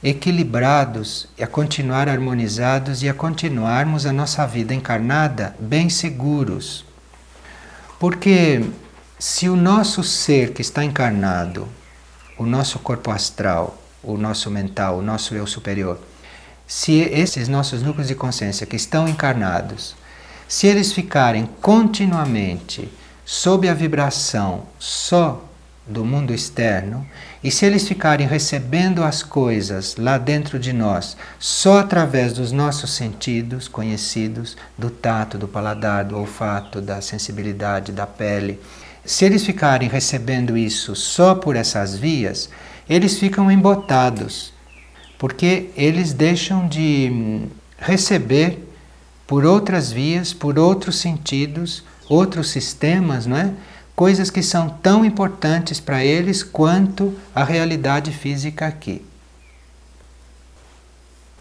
equilibrados 0.00 1.28
a 1.40 1.46
continuar 1.48 2.08
harmonizados 2.08 3.02
e 3.02 3.08
a 3.08 3.14
continuarmos 3.14 4.06
a 4.06 4.12
nossa 4.12 4.46
vida 4.46 4.72
encarnada 4.72 5.56
bem 5.58 5.90
seguros. 5.90 6.84
Porque 7.98 8.64
se 9.18 9.48
o 9.48 9.56
nosso 9.56 10.04
ser 10.04 10.52
que 10.52 10.62
está 10.62 10.84
encarnado, 10.84 11.66
o 12.38 12.46
nosso 12.46 12.78
corpo 12.78 13.10
astral, 13.10 13.76
o 14.00 14.16
nosso 14.16 14.52
mental, 14.52 14.98
o 14.98 15.02
nosso 15.02 15.34
eu 15.34 15.48
superior, 15.48 15.98
se 16.68 17.00
esses 17.00 17.48
nossos 17.48 17.82
núcleos 17.82 18.06
de 18.06 18.14
consciência 18.14 18.66
que 18.66 18.76
estão 18.76 19.08
encarnados, 19.08 19.96
se 20.46 20.66
eles 20.66 20.92
ficarem 20.92 21.48
continuamente 21.62 22.92
sob 23.24 23.68
a 23.68 23.74
vibração 23.74 24.64
só 24.78 25.44
do 25.86 26.04
mundo 26.04 26.34
externo, 26.34 27.06
e 27.42 27.50
se 27.50 27.64
eles 27.64 27.88
ficarem 27.88 28.26
recebendo 28.26 29.02
as 29.02 29.22
coisas 29.22 29.96
lá 29.96 30.18
dentro 30.18 30.58
de 30.58 30.72
nós 30.72 31.16
só 31.38 31.78
através 31.78 32.34
dos 32.34 32.52
nossos 32.52 32.90
sentidos 32.90 33.66
conhecidos, 33.66 34.54
do 34.76 34.90
tato, 34.90 35.38
do 35.38 35.48
paladar, 35.48 36.04
do 36.04 36.18
olfato, 36.18 36.82
da 36.82 37.00
sensibilidade, 37.00 37.92
da 37.92 38.06
pele, 38.06 38.60
se 39.04 39.24
eles 39.24 39.42
ficarem 39.42 39.88
recebendo 39.88 40.58
isso 40.58 40.94
só 40.94 41.34
por 41.34 41.56
essas 41.56 41.96
vias, 41.96 42.50
eles 42.86 43.18
ficam 43.18 43.50
embotados, 43.50 44.52
porque 45.18 45.70
eles 45.76 46.12
deixam 46.12 46.66
de 46.68 47.10
hum, 47.12 47.48
receber 47.78 48.64
por 49.26 49.44
outras 49.44 49.92
vias, 49.92 50.32
por 50.32 50.58
outros 50.58 50.96
sentidos, 50.98 51.84
outros 52.08 52.50
sistemas, 52.50 53.26
não 53.26 53.36
é? 53.36 53.52
coisas 53.98 54.30
que 54.30 54.44
são 54.44 54.68
tão 54.68 55.04
importantes 55.04 55.80
para 55.80 56.04
eles 56.04 56.44
quanto 56.44 57.18
a 57.34 57.42
realidade 57.42 58.12
física 58.12 58.64
aqui. 58.64 59.04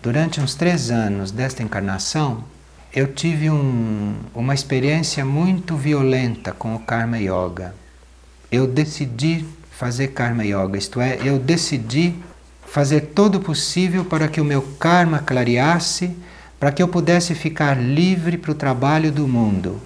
Durante 0.01 0.41
uns 0.41 0.55
três 0.55 0.89
anos 0.89 1.29
desta 1.29 1.61
encarnação, 1.61 2.43
eu 2.91 3.13
tive 3.13 3.51
um, 3.51 4.15
uma 4.33 4.55
experiência 4.55 5.23
muito 5.23 5.77
violenta 5.77 6.51
com 6.51 6.73
o 6.73 6.79
Karma 6.79 7.19
Yoga. 7.19 7.75
Eu 8.51 8.65
decidi 8.65 9.45
fazer 9.69 10.07
Karma 10.07 10.43
Yoga, 10.43 10.79
isto 10.79 10.99
é, 10.99 11.19
eu 11.23 11.37
decidi 11.37 12.15
fazer 12.67 13.01
todo 13.15 13.35
o 13.35 13.41
possível 13.41 14.05
para 14.05 14.27
que 14.27 14.39
o 14.39 14.45
meu 14.45 14.61
karma 14.61 15.19
clareasse, 15.19 16.15
para 16.59 16.71
que 16.71 16.83
eu 16.83 16.87
pudesse 16.87 17.33
ficar 17.33 17.75
livre 17.75 18.37
para 18.37 18.51
o 18.51 18.55
trabalho 18.55 19.11
do 19.11 19.27
mundo. 19.27 19.81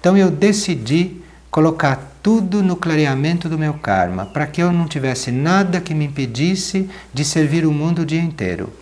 Então 0.00 0.16
eu 0.16 0.30
decidi 0.30 1.20
colocar 1.50 2.16
tudo 2.22 2.62
no 2.62 2.76
clareamento 2.76 3.48
do 3.48 3.58
meu 3.58 3.74
karma, 3.74 4.26
para 4.26 4.46
que 4.46 4.62
eu 4.62 4.72
não 4.72 4.86
tivesse 4.86 5.30
nada 5.30 5.80
que 5.80 5.94
me 5.94 6.06
impedisse 6.06 6.88
de 7.12 7.24
servir 7.24 7.66
o 7.66 7.72
mundo 7.72 8.02
o 8.02 8.06
dia 8.06 8.22
inteiro. 8.22 8.72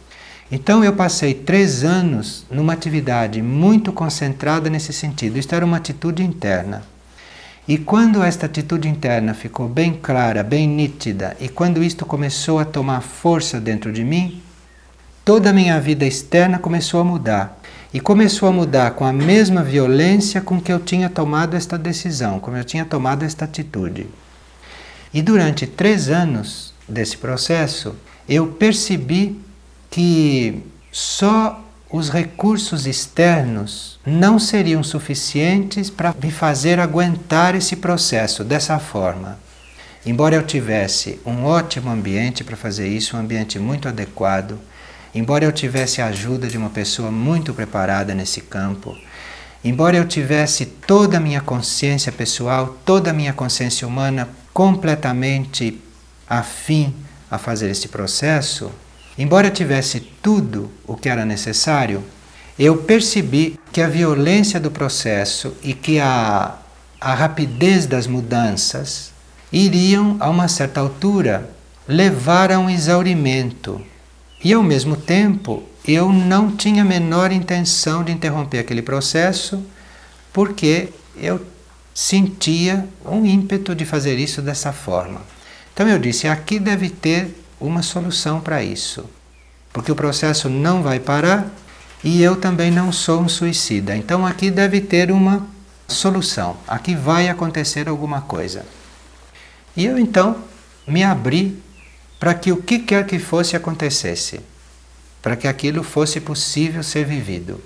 Então 0.53 0.85
eu 0.85 0.93
passei 0.93 1.35
três 1.35 1.85
anos 1.85 2.47
numa 2.51 2.73
atividade 2.73 3.43
muito 3.43 3.93
concentrada 3.93 4.71
nesse 4.71 4.93
sentido. 4.93 5.39
Isto 5.39 5.55
era 5.55 5.65
uma 5.65 5.77
atitude 5.77 6.23
interna. 6.23 6.83
E 7.69 7.79
quando 7.79 8.23
esta 8.23 8.47
atitude 8.47 8.89
interna 8.89 9.35
ficou 9.35 9.69
bem 9.69 9.93
clara, 9.93 10.43
bem 10.43 10.67
nítida, 10.67 11.37
e 11.41 11.49
quando 11.49 11.83
isto 11.83 12.05
começou 12.05 12.59
a 12.59 12.65
tomar 12.65 13.01
força 13.01 13.61
dentro 13.61 13.93
de 13.93 14.03
mim, 14.03 14.43
toda 15.25 15.51
a 15.51 15.53
minha 15.53 15.81
vida 15.81 16.05
externa 16.05 16.59
começou 16.59 17.01
a 17.01 17.05
mudar. 17.05 17.61
E 17.93 17.99
começou 18.01 18.49
a 18.49 18.53
mudar 18.53 18.93
com 18.93 19.05
a 19.05 19.13
mesma 19.13 19.65
violência 19.65 20.41
com 20.41 20.61
que 20.61 20.73
eu 20.73 20.79
tinha 20.79 21.11
tomado 21.11 21.57
esta 21.57 21.77
decisão, 21.77 22.39
como 22.39 22.57
eu 22.57 22.65
tinha 22.65 22.85
tomado 22.85 23.25
esta 23.25 23.45
atitude. 23.45 24.07
E 25.13 25.21
durante 25.21 25.67
três 25.67 26.09
anos 26.09 26.73
desse 26.89 27.17
processo, 27.17 27.97
eu 28.29 28.47
percebi 28.47 29.41
que 29.91 30.63
só 30.93 31.65
os 31.93 32.09
recursos 32.09 32.87
externos 32.87 33.99
não 34.07 34.39
seriam 34.39 34.83
suficientes 34.83 35.91
para 35.91 36.15
me 36.23 36.31
fazer 36.31 36.79
aguentar 36.79 37.55
esse 37.55 37.77
processo 37.77 38.45
dessa 38.45 38.79
forma. 38.79 39.39
Embora 40.07 40.35
eu 40.35 40.43
tivesse 40.43 41.21
um 41.27 41.45
ótimo 41.45 41.91
ambiente 41.91 42.43
para 42.45 42.57
fazer 42.57 42.89
isso, 42.89 43.17
um 43.17 43.21
ambiente 43.21 43.59
muito 43.59 43.89
adequado, 43.89 44.59
Embora 45.15 45.45
eu 45.45 45.51
tivesse 45.51 46.01
a 46.01 46.07
ajuda 46.07 46.47
de 46.47 46.57
uma 46.57 46.71
pessoa 46.71 47.11
muito 47.11 47.53
preparada 47.53 48.15
nesse 48.15 48.41
campo, 48.41 48.97
embora 49.65 49.97
eu 49.97 50.07
tivesse 50.07 50.65
toda 50.65 51.17
a 51.17 51.21
minha 51.21 51.41
consciência 51.41 52.13
pessoal, 52.13 52.79
toda 52.85 53.11
a 53.11 53.13
minha 53.13 53.33
consciência 53.33 53.87
humana 53.87 54.29
completamente 54.55 55.81
afim 56.29 56.95
a 57.29 57.39
fazer 57.39 57.71
este 57.71 57.89
processo, 57.89 58.71
embora 59.21 59.51
tivesse 59.51 60.01
tudo 60.01 60.71
o 60.87 60.97
que 60.97 61.09
era 61.09 61.27
necessário, 61.27 62.03
eu 62.59 62.79
percebi 62.79 63.59
que 63.71 63.83
a 63.83 63.89
violência 63.89 64.59
do 64.59 64.71
processo 64.71 65.55
e 65.63 65.75
que 65.75 66.01
a, 66.01 66.57
a 66.99 67.15
rapidez 67.15 67.85
das 67.87 68.07
mudanças 68.07 69.13
iriam, 69.53 70.17
a 70.21 70.31
uma 70.31 70.49
certa 70.49 70.81
altura, 70.81 71.51
levar 71.87 72.51
a 72.51 72.59
um 72.59 72.71
exaurimento. 72.71 73.81
E 74.43 74.55
ao 74.55 74.63
mesmo 74.63 74.97
tempo, 74.97 75.65
eu 75.87 76.11
não 76.11 76.57
tinha 76.57 76.83
a 76.83 76.87
menor 76.87 77.31
intenção 77.31 78.03
de 78.03 78.13
interromper 78.13 78.61
aquele 78.61 78.81
processo, 78.81 79.63
porque 80.33 80.89
eu 81.15 81.45
sentia 81.93 82.89
um 83.05 83.27
ímpeto 83.27 83.75
de 83.75 83.85
fazer 83.85 84.19
isso 84.19 84.41
dessa 84.41 84.73
forma. 84.73 85.21
Então 85.75 85.89
eu 85.89 85.99
disse: 85.99 86.27
aqui 86.27 86.59
deve 86.59 86.89
ter 86.89 87.40
uma 87.61 87.83
solução 87.83 88.41
para 88.41 88.63
isso, 88.63 89.05
porque 89.73 89.93
o 89.93 89.97
processo 89.97 90.49
não 90.49 90.83
vai 90.83 90.99
parar 90.99 91.49
e 92.03 92.23
eu 92.23 92.37
também 92.37 92.71
não 92.71 92.91
sou 92.91 93.21
um 93.21 93.29
suicida. 93.29 93.97
Então 93.97 94.27
aqui 94.27 94.51
deve 94.51 94.81
ter 94.81 95.11
uma 95.11 95.47
solução. 95.87 96.57
Aqui 96.67 96.95
vai 96.95 97.29
acontecer 97.29 97.89
alguma 97.89 98.23
coisa. 98.23 98.65
E 99.77 99.85
eu 99.85 99.99
então 99.99 100.43
me 100.87 101.05
abri 101.05 101.61
para 102.19 102.35
que 102.35 102.53
o 102.53 102.63
que 102.63 102.81
quer 102.81 103.07
que 103.07 103.19
fosse 103.19 103.57
acontecesse, 103.57 104.41
para 105.23 105.37
que 105.37 105.47
aquilo 105.47 105.83
fosse 105.83 106.21
possível 106.21 106.83
ser 106.83 107.05
vivido. 107.05 107.63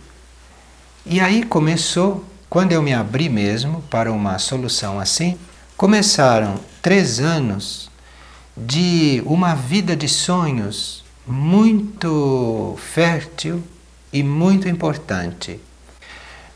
E 1.06 1.20
aí 1.20 1.44
começou, 1.44 2.24
quando 2.48 2.72
eu 2.72 2.82
me 2.82 2.94
abri 2.94 3.28
mesmo 3.28 3.82
para 3.90 4.12
uma 4.12 4.38
solução 4.38 4.98
assim, 4.98 5.38
começaram 5.76 6.58
três 6.80 7.20
anos 7.20 7.90
de 8.56 9.22
uma 9.26 9.54
vida 9.54 9.96
de 9.96 10.08
sonhos 10.08 11.02
muito 11.26 12.76
fértil 12.78 13.62
e 14.12 14.22
muito 14.22 14.68
importante. 14.68 15.58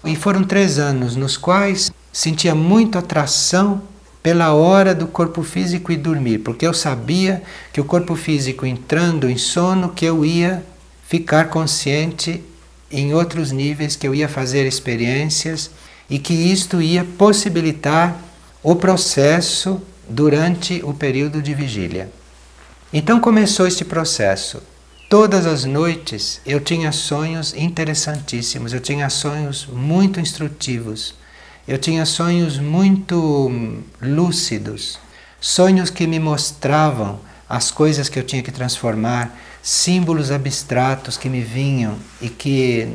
E 0.05 0.15
foram 0.15 0.45
três 0.45 0.79
anos 0.79 1.17
nos 1.17 1.37
quais 1.37 1.91
sentia 2.13 2.55
muita 2.55 3.01
atração 3.01 3.83
pela 4.23 4.53
hora 4.53 4.95
do 4.95 5.07
corpo 5.07 5.43
físico 5.43 5.91
e 5.91 5.97
dormir, 5.97 6.39
porque 6.39 6.67
eu 6.67 6.75
sabia 6.75 7.43
que 7.73 7.81
o 7.81 7.85
corpo 7.85 8.15
físico 8.15 8.67
entrando 8.67 9.29
em 9.29 9.37
sono, 9.37 9.91
que 9.91 10.05
eu 10.05 10.25
ia 10.25 10.65
ficar 11.07 11.49
consciente 11.49 12.43
em 12.91 13.15
outros 13.15 13.51
níveis, 13.51 13.97
que 13.97 14.07
eu 14.07 14.15
ia 14.15 14.29
fazer 14.29 14.67
experiências 14.67 15.71
e 16.09 16.19
que 16.19 16.35
isto 16.35 16.81
ia 16.81 17.05
possibilitar 17.05 18.17
o 18.63 18.77
processo 18.77 19.81
durante 20.09 20.81
o 20.85 20.95
período 20.95 21.43
de 21.43 21.55
vigília. 21.55 22.11
Então 22.93 23.21
começou 23.21 23.67
este 23.67 23.85
processo 23.85 24.63
Todas 25.09 25.47
as 25.47 25.65
noites 25.65 26.39
eu 26.45 26.61
tinha 26.61 26.93
sonhos 26.93 27.55
interessantíssimos, 27.55 28.75
eu 28.75 28.81
tinha 28.81 29.09
sonhos 29.09 29.65
muito 29.65 30.21
instrutivos, 30.21 31.15
eu 31.67 31.79
tinha 31.79 32.05
sonhos 32.05 32.59
muito 32.59 33.73
lúcidos, 34.03 34.99
sonhos 35.41 35.89
que 35.89 36.07
me 36.07 36.21
mostravam 36.21 37.21
as 37.49 37.71
coisas 37.71 38.11
que 38.11 38.19
eu 38.19 38.23
tinha 38.23 38.43
que 38.43 38.53
transformar, 38.53 39.35
símbolos 39.63 40.31
abstratos 40.31 41.17
que 41.17 41.31
me 41.31 41.41
vinham 41.41 41.97
e 42.21 42.29
que 42.29 42.93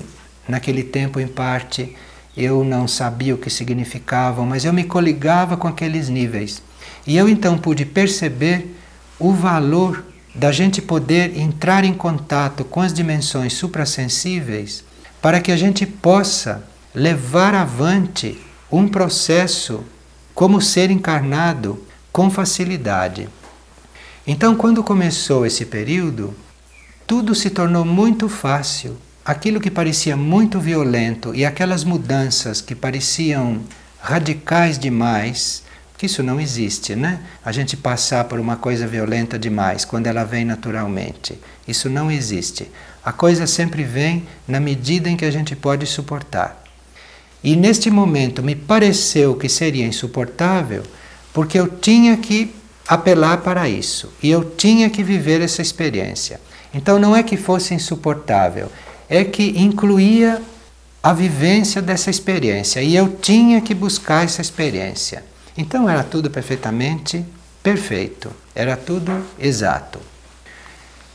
naquele 0.48 0.84
tempo, 0.84 1.20
em 1.20 1.27
parte, 1.27 1.96
eu 2.38 2.63
não 2.63 2.88
sabia 2.88 3.33
o 3.33 3.40
que 3.40 3.50
significavam, 3.50 4.46
mas 4.46 4.66
eu 4.66 4.72
me 4.72 4.83
coligava 4.83 5.57
com 5.57 5.68
aqueles 5.68 6.09
níveis. 6.09 6.61
E 7.05 7.18
eu 7.18 7.27
então 7.27 7.57
pude 7.57 7.85
perceber 7.85 8.75
o 9.20 9.31
valor 9.33 10.03
da 10.33 10.51
gente 10.51 10.81
poder 10.81 11.37
entrar 11.37 11.83
em 11.83 11.94
contato 11.94 12.63
com 12.63 12.81
as 12.81 12.94
dimensões 12.94 13.53
suprassensíveis 13.53 14.83
para 15.22 15.39
que 15.39 15.51
a 15.51 15.57
gente 15.57 15.85
possa 15.85 16.63
levar 16.94 17.53
avante 17.53 18.39
um 18.72 18.87
processo 18.87 19.83
como 20.33 20.59
ser 20.59 20.89
encarnado 20.89 21.85
com 22.11 22.29
facilidade. 22.29 23.29
Então, 24.25 24.55
quando 24.55 24.83
começou 24.83 25.46
esse 25.46 25.66
período, 25.66 26.33
tudo 27.05 27.35
se 27.35 27.50
tornou 27.50 27.85
muito 27.85 28.27
fácil. 28.29 28.98
Aquilo 29.24 29.59
que 29.59 29.70
parecia 29.70 30.18
muito 30.18 30.59
violento 30.59 31.33
e 31.35 31.46
aquelas 31.46 31.83
mudanças 31.83 32.61
que 32.61 32.75
pareciam 32.75 33.61
radicais 34.00 34.77
demais 34.77 35.63
isso 36.05 36.24
não 36.24 36.39
existe, 36.39 36.96
né? 36.96 37.20
A 37.44 37.51
gente 37.51 37.77
passar 37.77 38.25
por 38.25 38.39
uma 38.39 38.55
coisa 38.55 38.85
violenta 38.87 39.37
demais 39.37 39.85
quando 39.85 40.07
ela 40.07 40.24
vem 40.24 40.46
naturalmente. 40.46 41.37
Isso 41.68 41.89
não 41.89 42.11
existe. 42.11 42.70
A 43.03 43.11
coisa 43.11 43.48
sempre 43.48 43.83
vem 43.83 44.27
na 44.48 44.59
medida 44.59 45.09
em 45.09 45.18
que 45.18 45.25
a 45.25 45.31
gente 45.31 45.55
pode 45.55 45.85
suportar. 45.85 46.63
E 47.44 47.55
neste 47.55 47.89
momento 47.89 48.42
me 48.42 48.55
pareceu 48.55 49.35
que 49.35 49.50
seria 49.50 49.85
insuportável 49.85 50.83
porque 51.33 51.59
eu 51.59 51.68
tinha 51.68 52.16
que 52.16 52.53
apelar 52.87 53.37
para 53.37 53.68
isso 53.68 54.13
e 54.22 54.29
eu 54.29 54.44
tinha 54.44 54.89
que 54.89 55.03
viver 55.03 55.42
essa 55.42 55.61
experiência. 55.61 56.39
Então 56.74 56.98
não 56.98 57.16
é 57.16 57.22
que 57.22 57.37
fosse 57.37 57.74
insuportável, 57.74 58.72
é 59.09 59.24
que 59.24 59.59
incluía 59.59 60.42
a 61.01 61.11
vivência 61.11 61.81
dessa 61.81 62.09
experiência 62.09 62.81
e 62.81 62.96
eu 62.96 63.09
tinha 63.22 63.59
que 63.59 63.74
buscar 63.74 64.24
essa 64.24 64.42
experiência. 64.42 65.24
Então 65.57 65.89
era 65.89 66.03
tudo 66.03 66.29
perfeitamente 66.29 67.25
perfeito, 67.61 68.31
era 68.53 68.75
tudo 68.75 69.25
exato. 69.39 70.00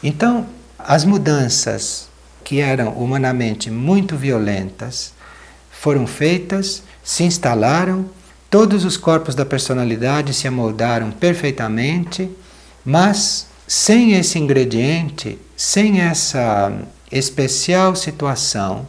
Então, 0.03 0.46
as 0.79 1.05
mudanças 1.05 2.09
que 2.44 2.61
eram 2.61 2.92
humanamente 2.92 3.70
muito 3.70 4.16
violentas 4.16 5.12
foram 5.70 6.07
feitas, 6.07 6.83
se 7.05 7.24
instalaram, 7.24 8.09
todos 8.48 8.85
os 8.85 8.96
corpos 8.96 9.35
da 9.35 9.44
personalidade 9.44 10.33
se 10.33 10.48
amoldaram 10.48 11.11
perfeitamente, 11.11 12.31
mas 12.85 13.46
sem 13.66 14.14
esse 14.14 14.38
ingrediente, 14.38 15.38
sem 15.57 16.01
essa 16.01 16.72
especial 17.11 17.94
situação 17.94 18.87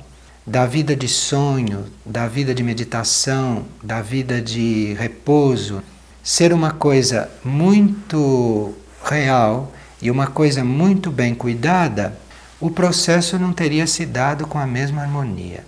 da 0.49 0.65
vida 0.65 0.95
de 0.95 1.07
sonho, 1.07 1.85
da 2.03 2.27
vida 2.27 2.55
de 2.55 2.63
meditação, 2.63 3.65
da 3.83 4.01
vida 4.01 4.41
de 4.41 4.95
repouso, 4.95 5.83
ser 6.23 6.51
uma 6.51 6.71
coisa 6.71 7.29
muito 7.45 8.73
real 9.05 9.71
e 10.01 10.09
uma 10.09 10.25
coisa 10.25 10.63
muito 10.63 11.11
bem 11.11 11.35
cuidada, 11.35 12.17
o 12.59 12.71
processo 12.71 13.37
não 13.37 13.53
teria 13.53 13.85
se 13.85 14.07
dado 14.07 14.47
com 14.47 14.57
a 14.57 14.65
mesma 14.65 15.03
harmonia. 15.03 15.63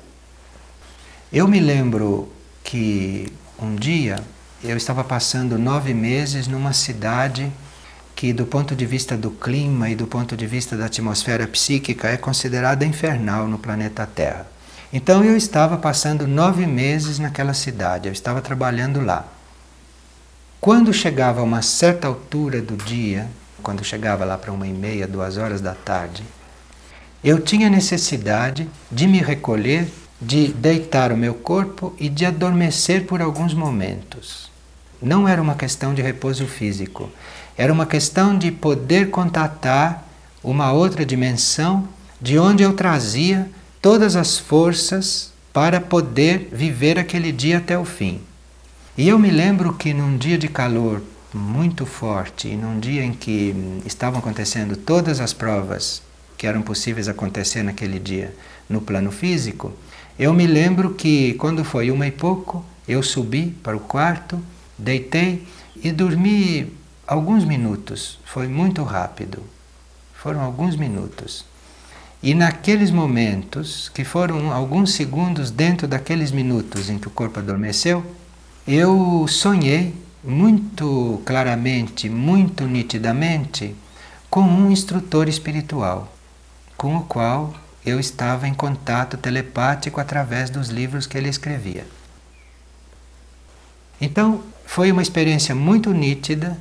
Eu 1.32 1.48
me 1.48 1.60
lembro 1.60 2.28
que 2.63 3.32
um 3.62 3.76
dia 3.76 4.20
eu 4.63 4.76
estava 4.76 5.04
passando 5.04 5.60
nove 5.60 5.94
meses 5.94 6.48
numa 6.48 6.74
cidade 6.74 7.52
que, 8.15 8.34
do 8.34 8.48
ponto 8.48 8.76
de 8.76 8.88
vista 8.88 9.15
do 9.15 9.30
clima 9.30 9.91
e 9.91 9.96
do 9.96 10.08
ponto 10.08 10.36
de 10.36 10.48
vista 10.48 10.76
da 10.76 10.88
atmosfera 10.88 11.48
psíquica, 11.48 12.08
é 12.08 12.17
considerada 12.17 12.84
infernal 12.84 13.48
no 13.48 13.60
planeta 13.60 14.08
Terra. 14.08 14.51
Então 14.93 15.23
eu 15.23 15.38
estava 15.38 15.77
passando 15.77 16.27
nove 16.27 16.65
meses 16.65 17.17
naquela 17.17 17.54
cidade, 17.54 18.10
eu 18.10 18.12
estava 18.12 18.41
trabalhando 18.41 18.99
lá. 18.99 19.25
Quando 20.60 20.93
chegava 20.93 21.39
a 21.39 21.43
uma 21.43 21.62
certa 21.62 22.08
altura 22.08 22.62
do 22.62 22.75
dia, 22.75 23.27
quando 23.63 23.86
chegava 23.86 24.25
lá 24.25 24.38
para 24.38 24.51
uma 24.51 24.67
e 24.67 24.73
meia, 24.73 25.08
duas 25.08 25.38
horas 25.38 25.62
da 25.62 25.73
tarde, 25.73 26.23
eu 27.23 27.39
tinha 27.39 27.69
necessidade 27.69 28.69
de 28.91 29.08
me 29.08 29.19
recolher, 29.19 29.88
de 30.19 30.49
deitar 30.49 31.12
o 31.12 31.17
meu 31.17 31.36
corpo 31.36 31.95
e 31.97 32.10
de 32.10 32.25
adormecer 32.25 33.06
por 33.06 33.21
alguns 33.21 33.54
momentos. 33.54 34.51
Não 35.01 35.27
era 35.27 35.41
uma 35.41 35.56
questão 35.56 35.93
de 35.93 36.01
repouso 36.01 36.45
físico, 36.45 37.10
era 37.58 37.71
uma 37.71 37.86
questão 37.86 38.38
de 38.38 38.51
poder 38.51 39.10
contatar 39.10 40.06
uma 40.43 40.71
outra 40.73 41.06
dimensão 41.06 41.88
de 42.19 42.38
onde 42.38 42.62
eu 42.62 42.73
trazia 42.73 43.49
todas 43.82 44.15
as 44.15 44.38
forças 44.38 45.32
para 45.52 45.82
poder 45.82 46.50
viver 46.52 47.00
aquele 47.00 47.32
dia 47.32 47.58
até 47.58 47.78
o 47.78 47.84
fim. 47.84 48.22
E 48.98 49.10
eu 49.10 49.17
me 49.17 49.32
lembro 49.32 49.74
que 49.74 49.94
num 49.94 50.17
dia 50.17 50.38
de 50.38 50.48
calor 50.48 51.02
muito 51.34 51.86
forte 51.86 52.50
e 52.50 52.56
num 52.56 52.80
dia 52.80 53.04
em 53.04 53.13
que 53.13 53.82
estavam 53.86 54.20
acontecendo 54.20 54.76
todas 54.76 55.20
as 55.20 55.34
provas 55.34 56.02
que 56.38 56.46
eram 56.46 56.62
possíveis 56.62 57.08
acontecer 57.08 57.63
naquele 57.63 58.00
dia 58.00 58.36
no 58.70 58.82
plano 58.82 59.12
físico, 59.12 59.74
eu 60.20 60.34
me 60.34 60.46
lembro 60.46 60.94
que 60.94 61.34
quando 61.36 61.63
foi 61.63 61.89
uma 61.89 62.06
e 62.06 62.12
pouco, 62.12 62.63
eu 62.88 63.02
subi 63.02 63.48
para 63.63 63.76
o 63.76 63.80
quarto, 63.80 64.39
deitei 64.78 65.48
e 65.84 65.91
dormi 65.91 66.72
alguns 67.08 67.44
minutos. 67.44 68.20
Foi 68.26 68.48
muito 68.48 68.84
rápido. 68.84 69.41
Foram 70.13 70.41
alguns 70.41 70.76
minutos. 70.76 71.46
E 72.24 72.36
naqueles 72.36 72.92
momentos, 72.92 73.90
que 73.90 74.04
foram 74.04 74.52
alguns 74.52 74.94
segundos 74.94 75.50
dentro 75.50 75.88
daqueles 75.88 76.32
minutos 76.32 76.90
em 76.90 77.00
que 77.00 77.08
o 77.08 77.12
corpo 77.12 77.40
adormeceu, 77.40 78.06
eu 78.68 79.26
sonhei 79.28 79.96
muito 80.24 81.20
claramente, 81.26 82.08
muito 82.10 82.66
nitidamente, 82.66 83.76
com 84.30 84.42
um 84.42 84.72
instrutor 84.72 85.28
espiritual, 85.28 86.16
com 86.78 86.96
o 86.96 87.04
qual 87.04 87.56
eu 87.84 88.00
estava 88.00 88.48
em 88.48 88.54
contato 88.54 89.18
telepático 89.18 90.00
através 90.00 90.52
dos 90.52 90.70
livros 90.70 91.08
que 91.08 91.18
ele 91.18 91.28
escrevia. 91.28 91.88
Então, 94.00 94.44
foi 94.66 94.92
uma 94.92 95.02
experiência 95.02 95.56
muito 95.56 95.92
nítida 95.92 96.58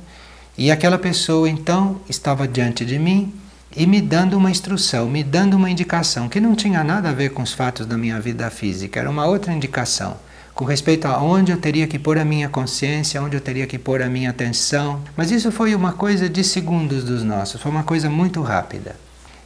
e 0.57 0.71
aquela 0.71 0.97
pessoa 0.97 1.47
então 1.47 2.01
estava 2.09 2.47
diante 2.47 2.83
de 2.83 2.97
mim 2.97 3.33
e 3.75 3.85
me 3.85 4.01
dando 4.01 4.37
uma 4.37 4.51
instrução, 4.51 5.09
me 5.09 5.23
dando 5.23 5.55
uma 5.55 5.69
indicação 5.69 6.27
que 6.27 6.39
não 6.39 6.55
tinha 6.55 6.83
nada 6.83 7.09
a 7.09 7.13
ver 7.13 7.29
com 7.29 7.41
os 7.41 7.53
fatos 7.53 7.85
da 7.85 7.97
minha 7.97 8.19
vida 8.19 8.49
física, 8.49 8.99
era 8.99 9.09
uma 9.09 9.25
outra 9.25 9.53
indicação 9.53 10.17
com 10.53 10.65
respeito 10.65 11.07
a 11.07 11.17
onde 11.21 11.51
eu 11.51 11.57
teria 11.57 11.87
que 11.87 11.97
pôr 11.97 12.17
a 12.17 12.25
minha 12.25 12.49
consciência, 12.49 13.21
onde 13.21 13.35
eu 13.35 13.41
teria 13.41 13.65
que 13.65 13.79
pôr 13.79 14.01
a 14.01 14.09
minha 14.09 14.29
atenção. 14.29 15.01
Mas 15.15 15.31
isso 15.31 15.51
foi 15.51 15.73
uma 15.73 15.93
coisa 15.93 16.29
de 16.29 16.43
segundos 16.43 17.03
dos 17.03 17.23
nossos, 17.23 17.61
foi 17.61 17.71
uma 17.71 17.83
coisa 17.83 18.09
muito 18.09 18.41
rápida. 18.41 18.95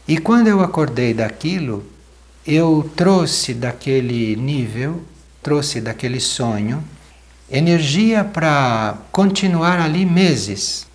E 0.07 0.17
quando 0.17 0.47
eu 0.47 0.61
acordei 0.61 1.13
daquilo, 1.13 1.85
eu 2.45 2.89
trouxe 2.95 3.53
daquele 3.53 4.35
nível, 4.35 5.01
trouxe 5.41 5.79
daquele 5.79 6.19
sonho, 6.19 6.83
energia 7.49 8.23
para 8.23 8.97
continuar 9.11 9.79
ali 9.79 10.05
meses 10.05 10.85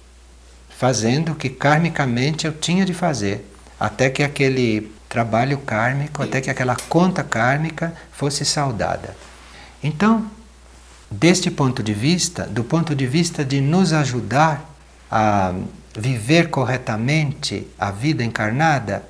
fazendo 0.80 1.32
o 1.32 1.34
que 1.34 1.50
karmicamente 1.50 2.46
eu 2.46 2.54
tinha 2.54 2.86
de 2.86 2.94
fazer, 2.94 3.46
até 3.78 4.08
que 4.08 4.22
aquele 4.22 4.90
trabalho 5.10 5.58
kármico, 5.58 6.22
até 6.22 6.40
que 6.40 6.48
aquela 6.48 6.74
conta 6.88 7.22
kármica 7.22 7.92
fosse 8.10 8.46
saudada. 8.46 9.14
Então, 9.84 10.24
deste 11.10 11.50
ponto 11.50 11.82
de 11.82 11.92
vista, 11.92 12.44
do 12.46 12.64
ponto 12.64 12.94
de 12.94 13.06
vista 13.06 13.44
de 13.44 13.60
nos 13.60 13.92
ajudar 13.92 14.74
a 15.10 15.52
viver 15.94 16.48
corretamente 16.48 17.68
a 17.78 17.90
vida 17.90 18.24
encarnada, 18.24 19.02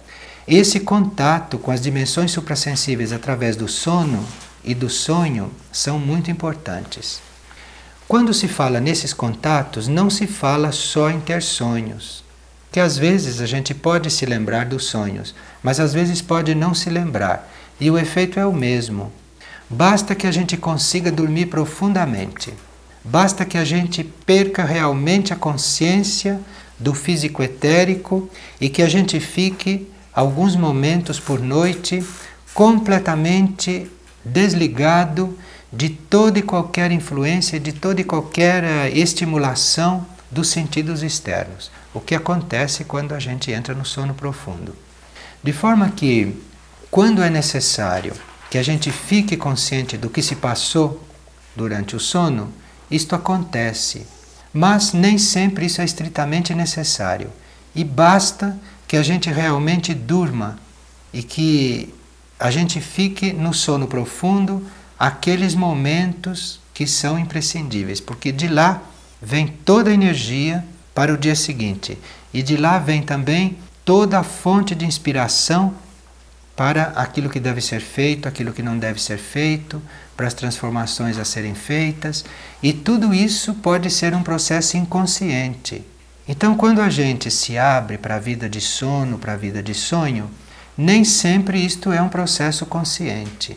esse 0.48 0.80
contato 0.80 1.56
com 1.56 1.70
as 1.70 1.80
dimensões 1.80 2.32
suprassensíveis 2.32 3.12
através 3.12 3.54
do 3.54 3.68
sono 3.68 4.26
e 4.64 4.74
do 4.74 4.90
sonho 4.90 5.52
são 5.70 6.00
muito 6.00 6.32
importantes. 6.32 7.29
Quando 8.10 8.34
se 8.34 8.48
fala 8.48 8.80
nesses 8.80 9.12
contatos, 9.12 9.86
não 9.86 10.10
se 10.10 10.26
fala 10.26 10.72
só 10.72 11.08
em 11.08 11.20
ter 11.20 11.40
sonhos. 11.40 12.24
Que 12.72 12.80
às 12.80 12.98
vezes 12.98 13.40
a 13.40 13.46
gente 13.46 13.72
pode 13.72 14.10
se 14.10 14.26
lembrar 14.26 14.66
dos 14.66 14.86
sonhos, 14.86 15.32
mas 15.62 15.78
às 15.78 15.94
vezes 15.94 16.20
pode 16.20 16.52
não 16.52 16.74
se 16.74 16.90
lembrar. 16.90 17.48
E 17.80 17.88
o 17.88 17.96
efeito 17.96 18.40
é 18.40 18.44
o 18.44 18.52
mesmo. 18.52 19.12
Basta 19.68 20.16
que 20.16 20.26
a 20.26 20.32
gente 20.32 20.56
consiga 20.56 21.12
dormir 21.12 21.46
profundamente. 21.46 22.52
Basta 23.04 23.44
que 23.44 23.56
a 23.56 23.64
gente 23.64 24.02
perca 24.02 24.64
realmente 24.64 25.32
a 25.32 25.36
consciência 25.36 26.40
do 26.80 26.92
físico 26.92 27.44
etérico 27.44 28.28
e 28.60 28.68
que 28.68 28.82
a 28.82 28.88
gente 28.88 29.20
fique 29.20 29.88
alguns 30.12 30.56
momentos 30.56 31.20
por 31.20 31.38
noite 31.38 32.04
completamente 32.54 33.88
desligado 34.24 35.38
de 35.72 35.88
toda 35.88 36.38
e 36.38 36.42
qualquer 36.42 36.90
influência, 36.90 37.60
de 37.60 37.72
toda 37.72 38.00
e 38.00 38.04
qualquer 38.04 38.64
eh, 38.64 38.90
estimulação 38.90 40.04
dos 40.30 40.48
sentidos 40.48 41.02
externos, 41.02 41.70
o 41.94 42.00
que 42.00 42.14
acontece 42.14 42.84
quando 42.84 43.14
a 43.14 43.18
gente 43.18 43.50
entra 43.52 43.74
no 43.74 43.84
sono 43.84 44.14
profundo. 44.14 44.74
De 45.42 45.52
forma 45.52 45.88
que, 45.90 46.36
quando 46.90 47.22
é 47.22 47.30
necessário 47.30 48.14
que 48.50 48.58
a 48.58 48.62
gente 48.62 48.90
fique 48.90 49.36
consciente 49.36 49.96
do 49.96 50.10
que 50.10 50.22
se 50.22 50.36
passou 50.36 51.02
durante 51.54 51.94
o 51.94 52.00
sono, 52.00 52.52
isto 52.90 53.14
acontece. 53.14 54.06
Mas 54.52 54.92
nem 54.92 55.16
sempre 55.16 55.66
isso 55.66 55.80
é 55.80 55.84
estritamente 55.84 56.52
necessário. 56.54 57.30
E 57.74 57.84
basta 57.84 58.58
que 58.88 58.96
a 58.96 59.02
gente 59.02 59.30
realmente 59.30 59.94
durma 59.94 60.58
e 61.12 61.22
que 61.22 61.94
a 62.38 62.50
gente 62.50 62.80
fique 62.80 63.32
no 63.32 63.54
sono 63.54 63.86
profundo 63.86 64.66
aqueles 65.00 65.54
momentos 65.54 66.60
que 66.74 66.86
são 66.86 67.18
imprescindíveis, 67.18 68.00
porque 68.00 68.30
de 68.30 68.46
lá 68.46 68.82
vem 69.22 69.46
toda 69.46 69.88
a 69.88 69.94
energia 69.94 70.62
para 70.94 71.14
o 71.14 71.16
dia 71.16 71.34
seguinte 71.34 71.96
e 72.34 72.42
de 72.42 72.58
lá 72.58 72.78
vem 72.78 73.02
também 73.02 73.56
toda 73.82 74.18
a 74.18 74.22
fonte 74.22 74.74
de 74.74 74.84
inspiração 74.84 75.72
para 76.54 76.92
aquilo 76.96 77.30
que 77.30 77.40
deve 77.40 77.62
ser 77.62 77.80
feito, 77.80 78.28
aquilo 78.28 78.52
que 78.52 78.62
não 78.62 78.78
deve 78.78 79.00
ser 79.00 79.16
feito, 79.16 79.80
para 80.14 80.26
as 80.26 80.34
transformações 80.34 81.16
a 81.16 81.24
serem 81.24 81.54
feitas, 81.54 82.22
e 82.62 82.74
tudo 82.74 83.14
isso 83.14 83.54
pode 83.54 83.88
ser 83.88 84.14
um 84.14 84.22
processo 84.22 84.76
inconsciente. 84.76 85.82
Então, 86.28 86.54
quando 86.54 86.82
a 86.82 86.90
gente 86.90 87.30
se 87.30 87.56
abre 87.56 87.96
para 87.96 88.16
a 88.16 88.18
vida 88.18 88.50
de 88.50 88.60
sono, 88.60 89.16
para 89.16 89.32
a 89.32 89.36
vida 89.36 89.62
de 89.62 89.72
sonho, 89.72 90.30
nem 90.76 91.02
sempre 91.02 91.64
isto 91.64 91.90
é 91.90 92.02
um 92.02 92.10
processo 92.10 92.66
consciente. 92.66 93.56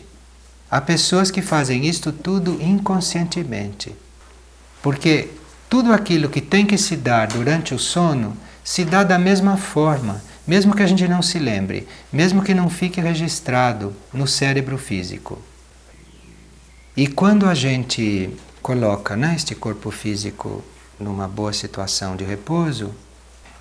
Há 0.74 0.80
pessoas 0.80 1.30
que 1.30 1.40
fazem 1.40 1.86
isto 1.86 2.10
tudo 2.10 2.60
inconscientemente. 2.60 3.94
Porque 4.82 5.28
tudo 5.70 5.92
aquilo 5.92 6.28
que 6.28 6.40
tem 6.40 6.66
que 6.66 6.76
se 6.76 6.96
dar 6.96 7.28
durante 7.28 7.72
o 7.72 7.78
sono 7.78 8.36
se 8.64 8.84
dá 8.84 9.04
da 9.04 9.16
mesma 9.16 9.56
forma, 9.56 10.20
mesmo 10.44 10.74
que 10.74 10.82
a 10.82 10.86
gente 10.88 11.06
não 11.06 11.22
se 11.22 11.38
lembre, 11.38 11.86
mesmo 12.12 12.42
que 12.42 12.52
não 12.52 12.68
fique 12.68 13.00
registrado 13.00 13.94
no 14.12 14.26
cérebro 14.26 14.76
físico. 14.76 15.40
E 16.96 17.06
quando 17.06 17.46
a 17.46 17.54
gente 17.54 18.30
coloca 18.60 19.14
né, 19.14 19.34
este 19.36 19.54
corpo 19.54 19.92
físico 19.92 20.60
numa 20.98 21.28
boa 21.28 21.52
situação 21.52 22.16
de 22.16 22.24
repouso, 22.24 22.92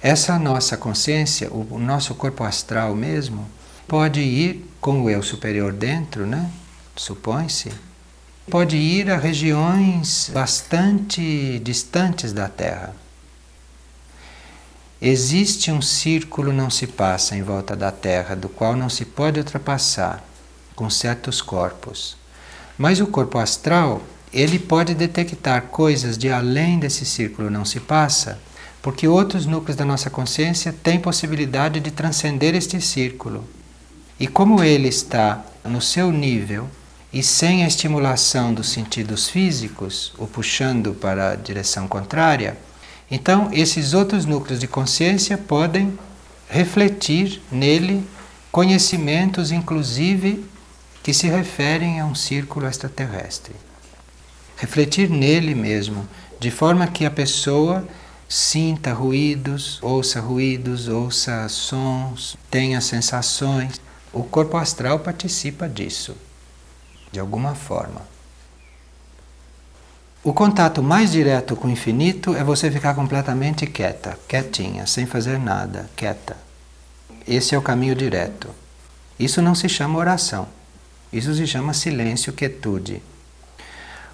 essa 0.01 0.39
nossa 0.39 0.75
consciência, 0.77 1.47
o 1.53 1.77
nosso 1.77 2.15
corpo 2.15 2.43
astral 2.43 2.95
mesmo, 2.95 3.47
pode 3.87 4.19
ir 4.19 4.67
com 4.81 5.03
o 5.03 5.11
eu 5.11 5.21
superior 5.21 5.71
dentro, 5.71 6.25
né? 6.25 6.49
Supõe-se, 6.95 7.71
pode 8.49 8.75
ir 8.75 9.09
a 9.09 9.17
regiões 9.17 10.29
bastante 10.33 11.59
distantes 11.59 12.33
da 12.33 12.47
Terra. 12.47 12.95
Existe 15.01 15.71
um 15.71 15.81
círculo 15.81 16.53
não 16.53 16.69
se 16.69 16.87
passa 16.87 17.35
em 17.35 17.43
volta 17.43 17.75
da 17.75 17.91
Terra, 17.91 18.35
do 18.35 18.47
qual 18.47 18.75
não 18.75 18.89
se 18.89 19.03
pode 19.03 19.39
ultrapassar 19.39 20.23
com 20.75 20.89
certos 20.89 21.41
corpos. 21.41 22.15
Mas 22.77 22.99
o 23.01 23.07
corpo 23.07 23.37
astral, 23.37 24.01
ele 24.31 24.57
pode 24.57 24.95
detectar 24.95 25.63
coisas 25.63 26.17
de 26.17 26.29
além 26.29 26.79
desse 26.79 27.05
círculo 27.05 27.49
não 27.49 27.65
se 27.65 27.79
passa, 27.79 28.39
porque 28.81 29.07
outros 29.07 29.45
núcleos 29.45 29.75
da 29.75 29.85
nossa 29.85 30.09
consciência 30.09 30.73
têm 30.73 30.99
possibilidade 30.99 31.79
de 31.79 31.91
transcender 31.91 32.55
este 32.55 32.81
círculo. 32.81 33.47
E 34.19 34.27
como 34.27 34.63
ele 34.63 34.87
está 34.87 35.43
no 35.63 35.81
seu 35.81 36.11
nível, 36.11 36.69
e 37.13 37.21
sem 37.21 37.63
a 37.63 37.67
estimulação 37.67 38.51
dos 38.51 38.69
sentidos 38.69 39.29
físicos, 39.29 40.11
o 40.17 40.25
puxando 40.25 40.95
para 40.95 41.29
a 41.29 41.35
direção 41.35 41.87
contrária, 41.87 42.57
então 43.09 43.49
esses 43.53 43.93
outros 43.93 44.25
núcleos 44.25 44.59
de 44.59 44.67
consciência 44.67 45.37
podem 45.37 45.97
refletir 46.49 47.39
nele 47.51 48.03
conhecimentos, 48.51 49.51
inclusive, 49.51 50.43
que 51.03 51.13
se 51.13 51.27
referem 51.27 51.99
a 51.99 52.05
um 52.05 52.15
círculo 52.15 52.65
extraterrestre. 52.65 53.53
Refletir 54.57 55.07
nele 55.07 55.53
mesmo, 55.53 56.07
de 56.39 56.49
forma 56.49 56.87
que 56.87 57.05
a 57.05 57.11
pessoa 57.11 57.87
sinta 58.27 58.91
ruídos, 58.91 59.77
ouça 59.83 60.19
ruídos, 60.19 60.87
ouça 60.87 61.47
sons, 61.47 62.35
tenha 62.49 62.81
sensações. 62.81 63.79
O 64.11 64.23
corpo 64.23 64.57
astral 64.57 64.99
participa 64.99 65.69
disso 65.69 66.15
de 67.13 67.19
alguma 67.19 67.53
forma. 67.53 68.01
O 70.23 70.33
contato 70.33 70.81
mais 70.81 71.11
direto 71.11 71.55
com 71.55 71.67
o 71.67 71.71
infinito 71.71 72.35
é 72.35 72.43
você 72.43 72.71
ficar 72.71 72.95
completamente 72.95 73.67
quieta, 73.67 74.17
quietinha, 74.27 74.87
sem 74.87 75.05
fazer 75.05 75.37
nada, 75.37 75.87
quieta. 75.95 76.35
Esse 77.27 77.53
é 77.53 77.57
o 77.57 77.61
caminho 77.61 77.93
direto. 77.93 78.49
Isso 79.19 79.43
não 79.43 79.53
se 79.53 79.69
chama 79.69 79.99
oração. 79.99 80.47
Isso 81.11 81.35
se 81.35 81.45
chama 81.45 81.71
silêncio, 81.71 82.33
quietude. 82.33 82.99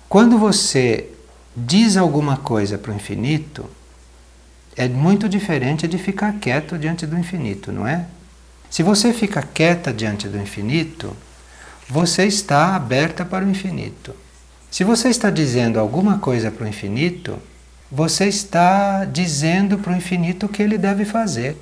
Quando 0.09 0.38
você 0.38 1.09
diz 1.55 1.95
alguma 1.95 2.35
coisa 2.35 2.77
para 2.77 2.91
o 2.91 2.95
infinito, 2.95 3.69
é 4.75 4.89
muito 4.89 5.29
diferente 5.29 5.88
de 5.88 5.97
ficar 5.97 6.33
quieto 6.33 6.77
diante 6.77 7.07
do 7.07 7.17
infinito, 7.17 7.71
não 7.71 7.88
é? 7.88 8.05
Se 8.69 8.83
você 8.83 9.13
fica 9.13 9.41
quieta 9.41 9.93
diante 9.93 10.27
do 10.27 10.38
infinito, 10.38 11.15
você 11.89 12.25
está 12.25 12.75
aberta 12.75 13.25
para 13.25 13.43
o 13.43 13.49
infinito. 13.49 14.15
Se 14.69 14.84
você 14.84 15.10
está 15.10 15.32
dizendo 15.32 15.80
alguma 15.80 16.19
coisa 16.19 16.52
para 16.52 16.63
o 16.63 16.67
infinito, 16.67 17.41
você 17.91 18.25
está 18.25 19.06
dizendo 19.06 19.80
para 19.80 19.93
o 19.93 19.95
infinito 19.95 20.45
o 20.45 20.49
que 20.49 20.62
ele 20.62 20.78
deve 20.78 21.04
fazer. 21.04 21.58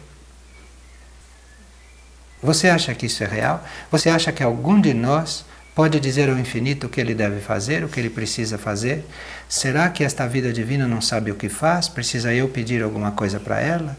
Você 2.43 2.67
acha 2.67 2.93
que 2.93 3.05
isso 3.05 3.23
é 3.23 3.27
real? 3.27 3.63
Você 3.89 4.09
acha 4.09 4.33
que 4.33 4.43
algum 4.43 4.81
de 4.81 4.93
nós 4.93 5.45
pode 5.73 5.97
dizer 5.97 6.29
ao 6.29 6.37
infinito 6.37 6.87
o 6.87 6.89
que 6.89 6.99
ele 6.99 7.15
deve 7.15 7.39
fazer, 7.39 7.85
o 7.85 7.87
que 7.87 7.97
ele 7.97 8.09
precisa 8.09 8.57
fazer? 8.57 9.05
Será 9.47 9.89
que 9.89 10.03
esta 10.03 10.27
vida 10.27 10.51
divina 10.51 10.85
não 10.89 10.99
sabe 10.99 11.31
o 11.31 11.35
que 11.35 11.47
faz? 11.47 11.87
Precisa 11.87 12.33
eu 12.33 12.49
pedir 12.49 12.83
alguma 12.83 13.11
coisa 13.11 13.39
para 13.39 13.61
ela? 13.61 13.97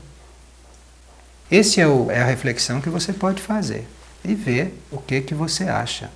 Essa 1.50 1.80
é, 1.80 1.84
é, 1.84 2.20
a 2.20 2.26
reflexão 2.26 2.82
que 2.82 2.90
você 2.90 3.14
pode 3.14 3.40
fazer 3.40 3.86
e 4.22 4.34
ver 4.34 4.78
o 4.90 4.98
que, 4.98 5.22
que 5.22 5.34
você 5.34 5.64
acha. 5.64 6.10